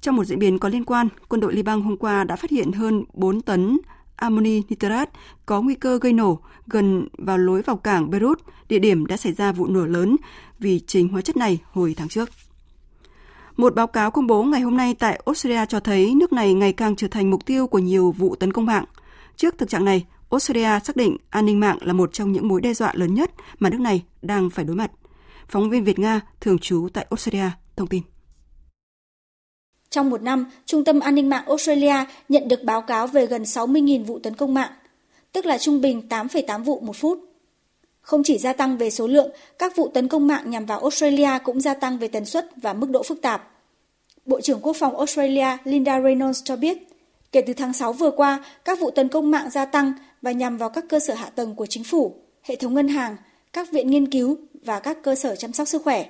[0.00, 2.72] Trong một diễn biến có liên quan, quân đội Liban hôm qua đã phát hiện
[2.72, 3.78] hơn 4 tấn
[4.16, 5.10] amoni nitrat
[5.46, 9.32] có nguy cơ gây nổ gần vào lối vào cảng Beirut, địa điểm đã xảy
[9.32, 10.16] ra vụ nổ lớn
[10.58, 12.30] vì chính hóa chất này hồi tháng trước.
[13.56, 16.72] Một báo cáo công bố ngày hôm nay tại Australia cho thấy nước này ngày
[16.72, 18.84] càng trở thành mục tiêu của nhiều vụ tấn công mạng.
[19.36, 22.60] Trước thực trạng này, Australia xác định an ninh mạng là một trong những mối
[22.60, 24.90] đe dọa lớn nhất mà nước này đang phải đối mặt.
[25.48, 28.02] Phóng viên Việt Nga thường trú tại Australia thông tin.
[29.90, 31.94] Trong một năm, Trung tâm An ninh mạng Australia
[32.28, 34.70] nhận được báo cáo về gần 60.000 vụ tấn công mạng,
[35.32, 37.18] tức là trung bình 8,8 vụ một phút.
[38.00, 41.30] Không chỉ gia tăng về số lượng, các vụ tấn công mạng nhằm vào Australia
[41.44, 43.50] cũng gia tăng về tần suất và mức độ phức tạp.
[44.26, 46.78] Bộ trưởng Quốc phòng Australia Linda Reynolds cho biết,
[47.32, 50.56] kể từ tháng 6 vừa qua, các vụ tấn công mạng gia tăng và nhằm
[50.56, 53.16] vào các cơ sở hạ tầng của chính phủ, hệ thống ngân hàng,
[53.52, 56.06] các viện nghiên cứu và các cơ sở chăm sóc sức khỏe.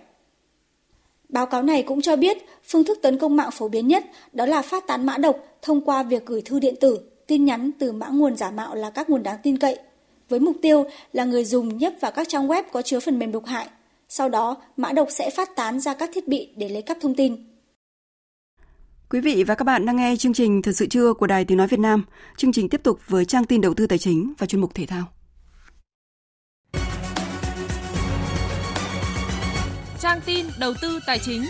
[1.33, 4.47] Báo cáo này cũng cho biết phương thức tấn công mạng phổ biến nhất đó
[4.47, 7.93] là phát tán mã độc thông qua việc gửi thư điện tử, tin nhắn từ
[7.93, 9.79] mã nguồn giả mạo là các nguồn đáng tin cậy,
[10.29, 13.33] với mục tiêu là người dùng nhấp vào các trang web có chứa phần mềm
[13.33, 13.69] độc hại.
[14.09, 17.15] Sau đó, mã độc sẽ phát tán ra các thiết bị để lấy cắp thông
[17.15, 17.37] tin.
[19.11, 21.59] Quý vị và các bạn đang nghe chương trình Thật sự trưa của Đài Tiếng
[21.59, 22.05] Nói Việt Nam.
[22.37, 24.87] Chương trình tiếp tục với trang tin đầu tư tài chính và chuyên mục thể
[24.87, 25.05] thao.
[30.01, 31.45] Trang tin đầu tư tài chính.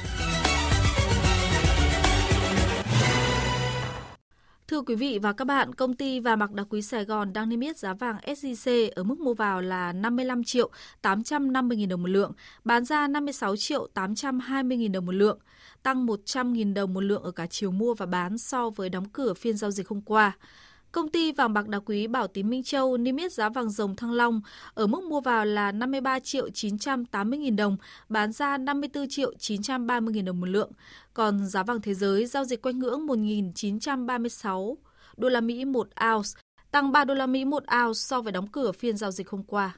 [4.69, 7.49] Thưa quý vị và các bạn, công ty vàng bạc đá quý Sài Gòn đang
[7.49, 10.71] niêm yết giá vàng SJC ở mức mua vào là 55 triệu
[11.03, 12.33] 850 000 đồng một lượng,
[12.65, 15.39] bán ra 56 triệu 820 000 đồng một lượng,
[15.83, 19.09] tăng 100 000 đồng một lượng ở cả chiều mua và bán so với đóng
[19.13, 20.33] cửa phiên giao dịch hôm qua.
[20.93, 23.97] Công ty vàng bạc đá quý Bảo Tín Minh Châu niêm yết giá vàng rồng
[23.97, 24.41] Thăng Long
[24.75, 27.77] ở mức mua vào là 53 triệu 980 nghìn đồng,
[28.09, 30.71] bán ra 54 triệu 930 nghìn đồng một lượng.
[31.15, 34.75] Còn giá vàng thế giới giao dịch quanh ngưỡng 1.936
[35.17, 36.29] đô la Mỹ một ounce,
[36.71, 39.43] tăng 3 đô la Mỹ một ounce so với đóng cửa phiên giao dịch hôm
[39.43, 39.77] qua.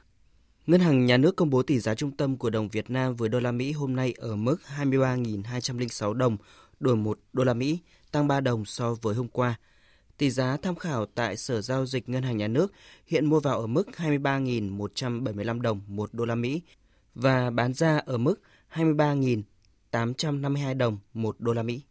[0.67, 3.29] Ngân hàng Nhà nước công bố tỷ giá trung tâm của đồng Việt Nam với
[3.29, 6.37] đô la Mỹ hôm nay ở mức 23.206 đồng
[6.79, 7.79] đổi 1 đô la Mỹ,
[8.11, 9.55] tăng 3 đồng so với hôm qua.
[10.17, 12.73] Tỷ giá tham khảo tại Sở Giao dịch Ngân hàng Nhà nước
[13.07, 16.61] hiện mua vào ở mức 23.175 đồng một đô la Mỹ
[17.15, 18.41] và bán ra ở mức
[18.73, 21.81] 23.852 đồng một đô la Mỹ.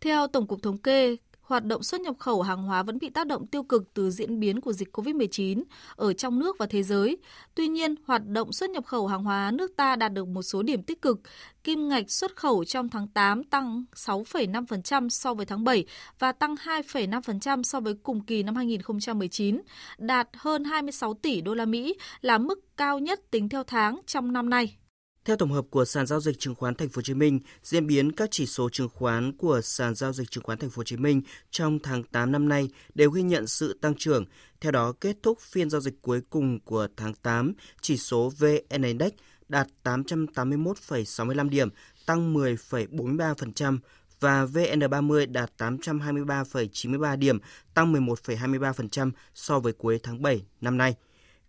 [0.00, 1.16] Theo Tổng cục Thống kê,
[1.50, 4.40] hoạt động xuất nhập khẩu hàng hóa vẫn bị tác động tiêu cực từ diễn
[4.40, 5.62] biến của dịch COVID-19
[5.96, 7.16] ở trong nước và thế giới.
[7.54, 10.62] Tuy nhiên, hoạt động xuất nhập khẩu hàng hóa nước ta đạt được một số
[10.62, 11.20] điểm tích cực.
[11.64, 15.84] Kim ngạch xuất khẩu trong tháng 8 tăng 6,5% so với tháng 7
[16.18, 19.60] và tăng 2,5% so với cùng kỳ năm 2019,
[19.98, 24.32] đạt hơn 26 tỷ đô la Mỹ là mức cao nhất tính theo tháng trong
[24.32, 24.76] năm nay.
[25.24, 27.86] Theo tổng hợp của sàn giao dịch chứng khoán Thành phố Hồ Chí Minh, diễn
[27.86, 30.84] biến các chỉ số chứng khoán của sàn giao dịch chứng khoán Thành phố Hồ
[30.84, 34.24] Chí Minh trong tháng 8 năm nay đều ghi nhận sự tăng trưởng.
[34.60, 38.82] Theo đó, kết thúc phiên giao dịch cuối cùng của tháng 8, chỉ số VN
[38.82, 39.12] Index
[39.48, 41.68] đạt 881,65 điểm,
[42.06, 43.78] tăng 10,43%
[44.20, 47.38] và VN30 đạt 823,93 điểm,
[47.74, 50.94] tăng 11,23% so với cuối tháng 7 năm nay.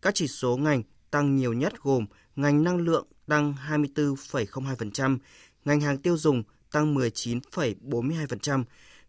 [0.01, 2.05] Các chỉ số ngành tăng nhiều nhất gồm
[2.35, 5.17] ngành năng lượng tăng 24,02%,
[5.65, 8.63] ngành hàng tiêu dùng tăng 19,42%,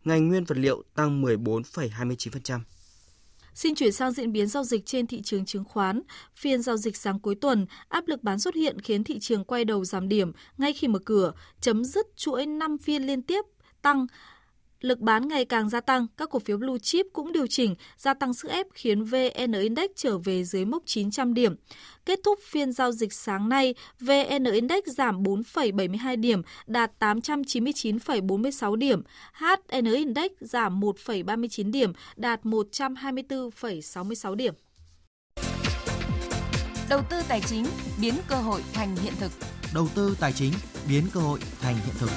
[0.04, 2.60] ngành nguyên vật liệu tăng 14,29%.
[3.54, 6.02] Xin chuyển sang diễn biến giao dịch trên thị trường chứng khoán.
[6.36, 9.64] Phiên giao dịch sáng cuối tuần, áp lực bán xuất hiện khiến thị trường quay
[9.64, 13.44] đầu giảm điểm ngay khi mở cửa, chấm dứt chuỗi 5 phiên liên tiếp
[13.82, 14.06] tăng
[14.84, 18.14] lực bán ngày càng gia tăng, các cổ phiếu blue chip cũng điều chỉnh, gia
[18.14, 21.54] tăng sức ép khiến VN Index trở về dưới mốc 900 điểm.
[22.06, 29.02] Kết thúc phiên giao dịch sáng nay, VN Index giảm 4,72 điểm, đạt 899,46 điểm.
[29.32, 34.54] HN Index giảm 1,39 điểm, đạt 124,66 điểm.
[36.88, 37.66] Đầu tư tài chính
[38.00, 39.32] biến cơ hội thành hiện thực.
[39.74, 40.52] Đầu tư tài chính
[40.88, 42.10] biến cơ hội thành hiện thực.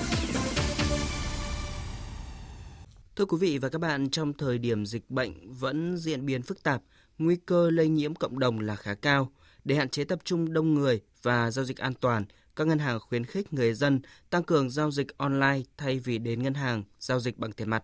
[3.16, 6.63] Thưa quý vị và các bạn, trong thời điểm dịch bệnh vẫn diễn biến phức
[6.63, 6.82] tạp,
[7.18, 9.32] nguy cơ lây nhiễm cộng đồng là khá cao.
[9.63, 12.99] Để hạn chế tập trung đông người và giao dịch an toàn, các ngân hàng
[12.99, 13.99] khuyến khích người dân
[14.30, 17.84] tăng cường giao dịch online thay vì đến ngân hàng giao dịch bằng tiền mặt.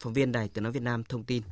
[0.00, 1.42] Phóng viên Đài Tiếng Nói Việt Nam thông tin.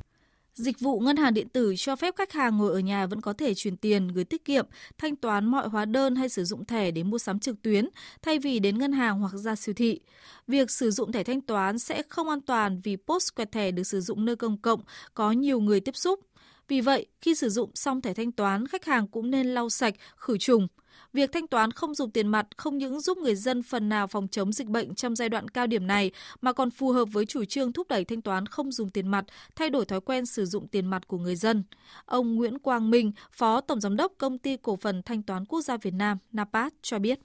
[0.57, 3.33] Dịch vụ ngân hàng điện tử cho phép khách hàng ngồi ở nhà vẫn có
[3.33, 4.65] thể chuyển tiền, gửi tiết kiệm,
[4.97, 7.89] thanh toán mọi hóa đơn hay sử dụng thẻ để mua sắm trực tuyến
[8.21, 9.99] thay vì đến ngân hàng hoặc ra siêu thị.
[10.47, 13.83] Việc sử dụng thẻ thanh toán sẽ không an toàn vì post quẹt thẻ được
[13.83, 14.81] sử dụng nơi công cộng
[15.13, 16.19] có nhiều người tiếp xúc.
[16.67, 19.93] Vì vậy, khi sử dụng xong thẻ thanh toán, khách hàng cũng nên lau sạch,
[20.15, 20.67] khử trùng.
[21.13, 24.27] Việc thanh toán không dùng tiền mặt không những giúp người dân phần nào phòng
[24.27, 27.45] chống dịch bệnh trong giai đoạn cao điểm này mà còn phù hợp với chủ
[27.45, 30.67] trương thúc đẩy thanh toán không dùng tiền mặt, thay đổi thói quen sử dụng
[30.67, 31.63] tiền mặt của người dân.
[32.05, 35.61] Ông Nguyễn Quang Minh, Phó Tổng Giám đốc Công ty Cổ phần Thanh toán Quốc
[35.61, 37.19] gia Việt Nam NAPAT cho biết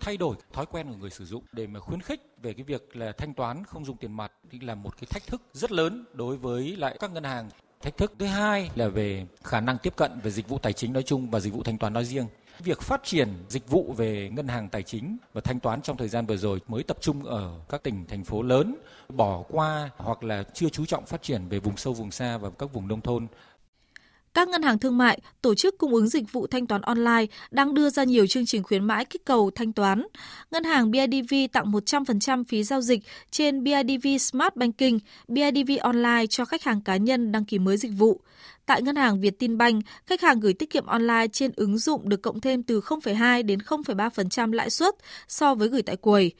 [0.00, 2.96] thay đổi thói quen của người sử dụng để mà khuyến khích về cái việc
[2.96, 6.04] là thanh toán không dùng tiền mặt thì là một cái thách thức rất lớn
[6.12, 7.50] đối với lại các ngân hàng.
[7.80, 10.92] Thách thức thứ hai là về khả năng tiếp cận về dịch vụ tài chính
[10.92, 12.26] nói chung và dịch vụ thanh toán nói riêng.
[12.64, 16.08] Việc phát triển dịch vụ về ngân hàng tài chính và thanh toán trong thời
[16.08, 18.76] gian vừa rồi mới tập trung ở các tỉnh thành phố lớn,
[19.08, 22.50] bỏ qua hoặc là chưa chú trọng phát triển về vùng sâu vùng xa và
[22.50, 23.26] các vùng nông thôn.
[24.34, 27.74] Các ngân hàng thương mại, tổ chức cung ứng dịch vụ thanh toán online đang
[27.74, 30.02] đưa ra nhiều chương trình khuyến mãi kích cầu thanh toán.
[30.50, 33.00] Ngân hàng BIDV tặng 100% phí giao dịch
[33.30, 34.98] trên BIDV Smart Banking,
[35.28, 38.20] BIDV Online cho khách hàng cá nhân đăng ký mới dịch vụ.
[38.70, 42.40] Tại ngân hàng Vietinbank, khách hàng gửi tiết kiệm online trên ứng dụng được cộng
[42.40, 44.94] thêm từ 0,2 đến 0,3% lãi suất
[45.28, 46.32] so với gửi tại quầy.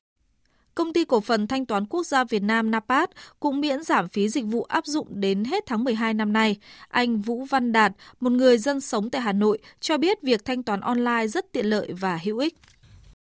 [0.74, 3.10] Công ty cổ phần thanh toán quốc gia Việt Nam NAPAT
[3.40, 6.56] cũng miễn giảm phí dịch vụ áp dụng đến hết tháng 12 năm nay.
[6.88, 10.62] Anh Vũ Văn Đạt, một người dân sống tại Hà Nội, cho biết việc thanh
[10.62, 12.54] toán online rất tiện lợi và hữu ích.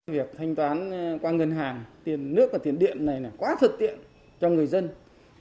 [0.07, 3.57] Việc thanh toán ờ, qua ngân hàng, tiền nước và tiền điện này là quá
[3.61, 3.99] thuận tiện
[4.41, 4.89] cho người dân.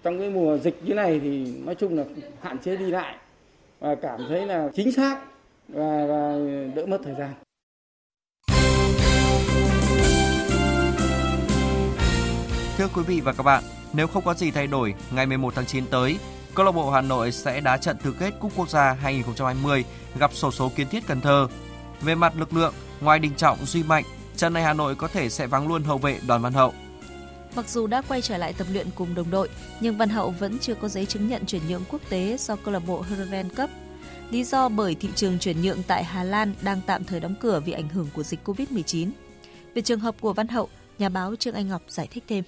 [0.03, 2.03] Trong cái mùa dịch như này thì nói chung là
[2.41, 3.15] hạn chế đi lại
[3.79, 5.19] và cảm thấy là chính xác
[5.67, 6.35] và, và
[6.75, 7.33] đỡ mất thời gian.
[12.77, 13.63] Thưa quý vị và các bạn,
[13.93, 16.17] nếu không có gì thay đổi, ngày 11 tháng 9 tới,
[16.55, 19.85] câu lạc bộ Hà Nội sẽ đá trận tứ kết Cúp Quốc gia 2020
[20.19, 21.47] gặp sổ số Kiến Thiết Cần Thơ.
[22.01, 24.03] Về mặt lực lượng, ngoài Đình Trọng, Duy Mạnh,
[24.35, 26.73] trận này Hà Nội có thể sẽ vắng luôn hậu vệ Đoàn Văn Hậu.
[27.57, 29.49] Mặc dù đã quay trở lại tập luyện cùng đồng đội,
[29.79, 32.73] nhưng Văn Hậu vẫn chưa có giấy chứng nhận chuyển nhượng quốc tế do câu
[32.73, 33.69] lạc bộ Heerenveen cấp.
[34.31, 37.61] Lý do bởi thị trường chuyển nhượng tại Hà Lan đang tạm thời đóng cửa
[37.65, 39.09] vì ảnh hưởng của dịch Covid-19.
[39.73, 42.43] Về trường hợp của Văn Hậu, nhà báo Trương Anh Ngọc giải thích thêm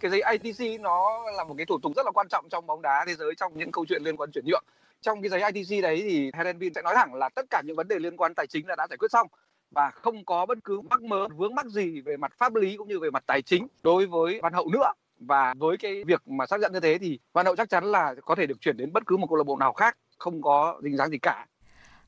[0.00, 2.82] cái giấy ITC nó là một cái thủ tục rất là quan trọng trong bóng
[2.82, 4.64] đá thế giới trong những câu chuyện liên quan chuyển nhượng
[5.00, 7.88] trong cái giấy ITC đấy thì Herenvin sẽ nói thẳng là tất cả những vấn
[7.88, 9.26] đề liên quan tài chính là đã giải quyết xong
[9.74, 12.88] và không có bất cứ mắc mớ vướng mắc gì về mặt pháp lý cũng
[12.88, 16.46] như về mặt tài chính đối với Văn Hậu nữa và với cái việc mà
[16.46, 18.92] xác nhận như thế thì Văn Hậu chắc chắn là có thể được chuyển đến
[18.92, 21.46] bất cứ một câu lạc bộ nào khác không có dính dáng gì cả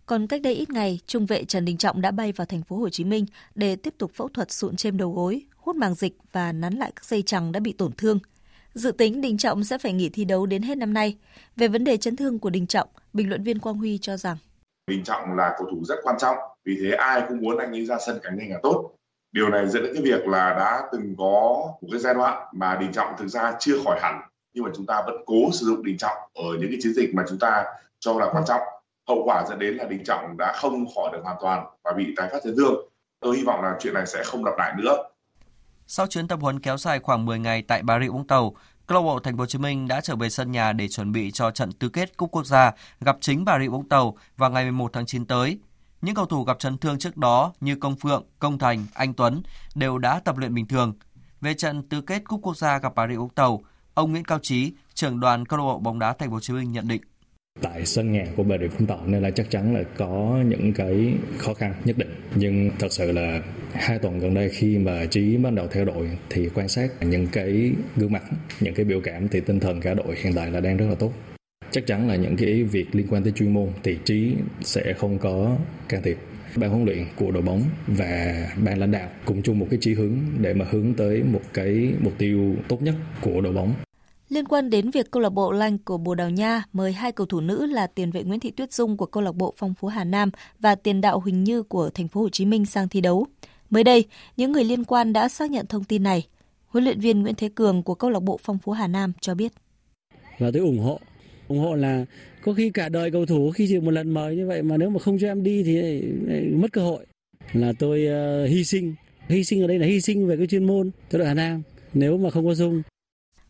[0.06, 2.76] còn cách đây ít ngày, trung vệ Trần Đình Trọng đã bay vào thành phố
[2.76, 6.16] Hồ Chí Minh để tiếp tục phẫu thuật sụn trên đầu gối, hút màng dịch
[6.32, 8.18] và nắn lại các dây chằng đã bị tổn thương.
[8.74, 11.18] Dự tính Đình Trọng sẽ phải nghỉ thi đấu đến hết năm nay.
[11.56, 14.36] Về vấn đề chấn thương của Đình Trọng, bình luận viên Quang Huy cho rằng
[14.86, 17.86] Đình Trọng là cầu thủ rất quan trọng, vì thế ai cũng muốn anh ấy
[17.86, 18.90] ra sân càng nhanh càng tốt.
[19.32, 22.76] Điều này dẫn đến cái việc là đã từng có một cái giai đoạn mà
[22.80, 24.20] Đình Trọng thực ra chưa khỏi hẳn,
[24.54, 27.14] nhưng mà chúng ta vẫn cố sử dụng Đình Trọng ở những cái chiến dịch
[27.14, 27.64] mà chúng ta
[28.00, 28.60] cho là quan trọng.
[29.08, 32.14] Hậu quả dẫn đến là Đình Trọng đã không khỏi được hoàn toàn và bị
[32.16, 32.74] tái phát chấn thương.
[33.20, 34.96] Tôi hy vọng là chuyện này sẽ không lặp lại nữa.
[35.86, 38.54] Sau chuyến tập huấn kéo dài khoảng 10 ngày tại Bà Rịa Vũng Tàu,
[38.86, 41.12] câu lạc bộ Thành phố Hồ Chí Minh đã trở về sân nhà để chuẩn
[41.12, 44.50] bị cho trận tứ kết Cúp Quốc gia gặp chính Bà Rịa Vũng Tàu vào
[44.50, 45.58] ngày 11 tháng 9 tới.
[46.04, 49.42] Những cầu thủ gặp chấn thương trước đó như Công Phượng, Công Thành, Anh Tuấn
[49.74, 50.92] đều đã tập luyện bình thường.
[51.40, 53.62] Về trận tứ kết Cúp Quốc gia gặp Bà Rịa Vũng Tàu,
[53.94, 56.52] ông Nguyễn Cao Trí, trưởng đoàn câu lạc bộ bóng đá Thành phố Hồ Chí
[56.52, 57.00] Minh nhận định.
[57.62, 60.72] Tại sân nhà của Bà Rịa Vũng Tàu nên là chắc chắn là có những
[60.72, 62.14] cái khó khăn nhất định.
[62.34, 63.40] Nhưng thật sự là
[63.72, 67.26] hai tuần gần đây khi mà trí bắt đầu theo đội thì quan sát những
[67.26, 68.22] cái gương mặt
[68.60, 70.94] những cái biểu cảm thì tinh thần cả đội hiện tại là đang rất là
[70.94, 71.12] tốt
[71.74, 75.18] chắc chắn là những cái việc liên quan tới chuyên môn thì trí sẽ không
[75.18, 75.56] có
[75.88, 76.18] can thiệp
[76.56, 79.94] ban huấn luyện của đội bóng và ban lãnh đạo cùng chung một cái chí
[79.94, 83.74] hướng để mà hướng tới một cái mục tiêu tốt nhất của đội bóng
[84.28, 87.26] Liên quan đến việc câu lạc bộ Lanh của Bồ Đào Nha mời hai cầu
[87.26, 89.88] thủ nữ là tiền vệ Nguyễn Thị Tuyết Dung của câu lạc bộ Phong Phú
[89.88, 93.00] Hà Nam và tiền đạo Huỳnh Như của thành phố Hồ Chí Minh sang thi
[93.00, 93.26] đấu.
[93.70, 94.04] Mới đây,
[94.36, 96.26] những người liên quan đã xác nhận thông tin này.
[96.66, 99.34] Huấn luyện viên Nguyễn Thế Cường của câu lạc bộ Phong Phú Hà Nam cho
[99.34, 99.52] biết.
[100.38, 101.00] Và tôi ủng hộ
[101.48, 102.04] ủng hộ là
[102.42, 104.90] có khi cả đời cầu thủ khi chỉ một lần mời như vậy mà nếu
[104.90, 106.02] mà không cho em đi thì
[106.52, 107.06] mất cơ hội.
[107.52, 108.06] Là tôi
[108.44, 108.94] uh, hy sinh.
[109.28, 111.62] Hy sinh ở đây là hy sinh về cái chuyên môn cho đội Hà Nam.
[111.94, 112.82] Nếu mà không có Dung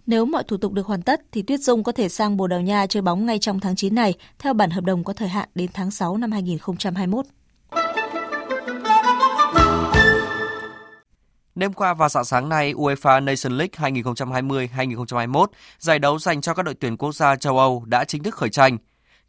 [0.07, 2.61] Nếu mọi thủ tục được hoàn tất thì Tuyết Dung có thể sang Bồ Đào
[2.61, 5.49] Nha chơi bóng ngay trong tháng 9 này theo bản hợp đồng có thời hạn
[5.55, 7.27] đến tháng 6 năm 2021.
[11.55, 15.47] Đêm qua và sáng sáng nay, UEFA Nation League 2020-2021,
[15.79, 18.51] giải đấu dành cho các đội tuyển quốc gia châu Âu đã chính thức khởi
[18.51, 18.79] tranh.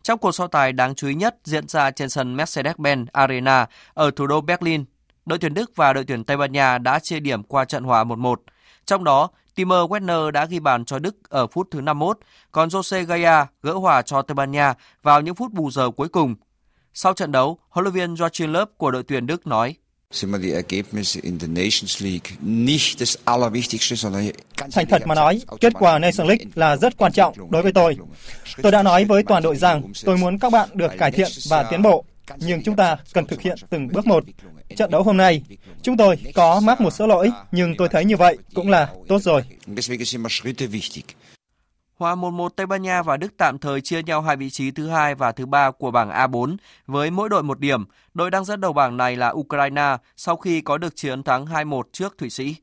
[0.04, 4.12] Trong cuộc so tài đáng chú ý nhất diễn ra trên sân Mercedes-Benz Arena ở
[4.12, 4.86] thủ đô Berlin,
[5.26, 8.04] đội tuyển Đức và đội tuyển Tây Ban Nha đã chia điểm qua trận hòa
[8.04, 8.36] 1-1.
[8.86, 12.20] Trong đó, Timo Werner đã ghi bàn cho Đức ở phút thứ 51,
[12.52, 14.74] còn Jose Gaya gỡ hòa cho Tây Ban Nha
[15.04, 16.36] vào những phút bù giờ cuối cùng.
[16.94, 19.76] Sau trận đấu, huấn luyện viên Joachim Löw của đội tuyển Đức nói:
[24.72, 27.98] Thành thật mà nói, kết quả Nation League là rất quan trọng đối với tôi.
[28.62, 31.64] Tôi đã nói với toàn đội rằng tôi muốn các bạn được cải thiện và
[31.64, 32.06] tiến bộ,
[32.38, 34.24] nhưng chúng ta cần thực hiện từng bước một.
[34.78, 35.42] Trận đấu hôm nay,
[35.82, 39.22] chúng tôi có mắc một số lỗi, nhưng tôi thấy như vậy cũng là tốt
[39.22, 39.42] rồi.
[41.98, 44.88] Hòa 1-1 Tây Ban Nha và Đức tạm thời chia nhau hai vị trí thứ
[44.88, 47.86] hai và thứ ba của bảng A4 với mỗi đội một điểm.
[48.14, 51.82] Đội đang dẫn đầu bảng này là Ukraine sau khi có được chiến thắng 2-1
[51.92, 52.56] trước Thụy Sĩ.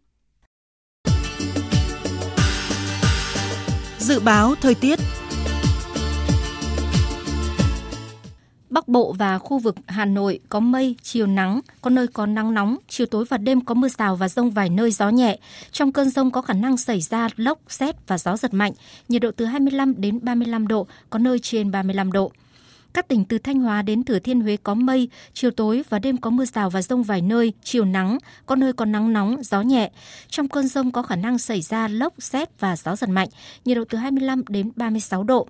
[3.99, 4.99] Dự báo thời tiết
[8.73, 12.55] Bắc Bộ và khu vực Hà Nội có mây, chiều nắng, có nơi có nắng
[12.55, 15.39] nóng, chiều tối và đêm có mưa rào và rông vài nơi gió nhẹ.
[15.73, 18.73] Trong cơn rông có khả năng xảy ra lốc, xét và gió giật mạnh,
[19.09, 22.33] nhiệt độ từ 25 đến 35 độ, có nơi trên 35 độ.
[22.93, 26.17] Các tỉnh từ Thanh Hóa đến Thừa Thiên Huế có mây, chiều tối và đêm
[26.17, 29.63] có mưa rào và rông vài nơi, chiều nắng, có nơi có nắng nóng, gió
[29.63, 29.91] nhẹ.
[30.29, 33.29] Trong cơn rông có khả năng xảy ra lốc, xét và gió giật mạnh,
[33.65, 35.49] nhiệt độ từ 25 đến 36 độ.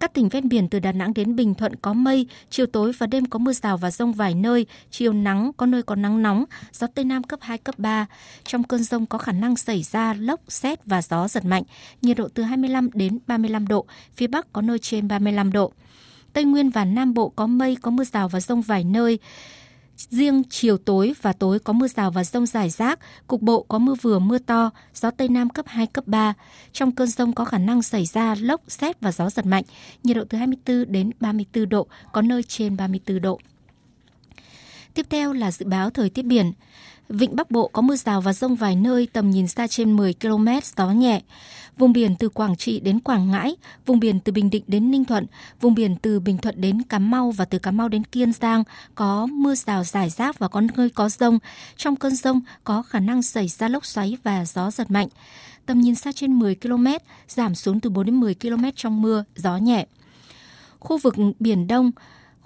[0.00, 3.06] Các tỉnh ven biển từ Đà Nẵng đến Bình Thuận có mây, chiều tối và
[3.06, 6.44] đêm có mưa rào và rông vài nơi, chiều nắng, có nơi có nắng nóng,
[6.72, 8.06] gió Tây Nam cấp 2, cấp 3.
[8.44, 11.62] Trong cơn rông có khả năng xảy ra lốc, xét và gió giật mạnh,
[12.02, 15.72] nhiệt độ từ 25 đến 35 độ, phía Bắc có nơi trên 35 độ.
[16.32, 19.18] Tây Nguyên và Nam Bộ có mây, có mưa rào và rông vài nơi.
[20.08, 23.78] Riêng chiều tối và tối có mưa rào và rông rải rác, cục bộ có
[23.78, 26.34] mưa vừa mưa to, gió Tây Nam cấp 2, cấp 3.
[26.72, 29.64] Trong cơn rông có khả năng xảy ra lốc, xét và gió giật mạnh,
[30.02, 33.40] nhiệt độ từ 24 đến 34 độ, có nơi trên 34 độ.
[34.94, 36.52] Tiếp theo là dự báo thời tiết biển.
[37.08, 40.14] Vịnh Bắc Bộ có mưa rào và rông vài nơi tầm nhìn xa trên 10
[40.14, 41.22] km, gió nhẹ.
[41.80, 43.56] Vùng biển từ Quảng Trị đến Quảng Ngãi,
[43.86, 45.26] vùng biển từ Bình Định đến Ninh Thuận,
[45.60, 48.64] vùng biển từ Bình Thuận đến Cà Mau và từ Cà Mau đến Kiên Giang
[48.94, 51.38] có mưa rào rải rác và có nơi có rông.
[51.76, 55.08] Trong cơn rông có khả năng xảy ra lốc xoáy và gió giật mạnh.
[55.66, 56.86] Tầm nhìn xa trên 10 km,
[57.28, 59.86] giảm xuống từ 4 đến 10 km trong mưa, gió nhẹ.
[60.78, 61.90] Khu vực Biển Đông,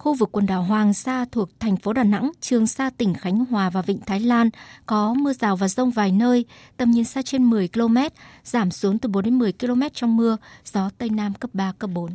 [0.04, 3.44] khu vực quần đảo Hoàng Sa thuộc thành phố Đà Nẵng, Trường Sa tỉnh Khánh
[3.44, 4.50] Hòa và Vịnh Thái Lan
[4.86, 6.44] có mưa rào và rông vài nơi,
[6.76, 7.96] tầm nhìn xa trên 10 km,
[8.44, 11.90] giảm xuống từ 4 đến 10 km trong mưa, gió Tây Nam cấp 3, cấp
[11.94, 12.10] 4.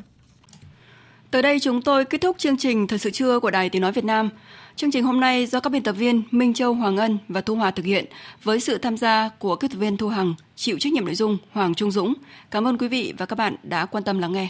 [1.32, 3.92] Tới đây chúng tôi kết thúc chương trình Thời sự trưa của Đài Tiếng Nói
[3.92, 4.30] Việt Nam.
[4.76, 7.56] Chương trình hôm nay do các biên tập viên Minh Châu, Hoàng Ân và Thu
[7.56, 8.06] Hòa thực hiện
[8.44, 11.74] với sự tham gia của kết viên Thu Hằng, chịu trách nhiệm nội dung Hoàng
[11.74, 12.14] Trung Dũng.
[12.52, 14.48] Cảm ơn quý vị và các bạn đã quan tâm lắng nghe.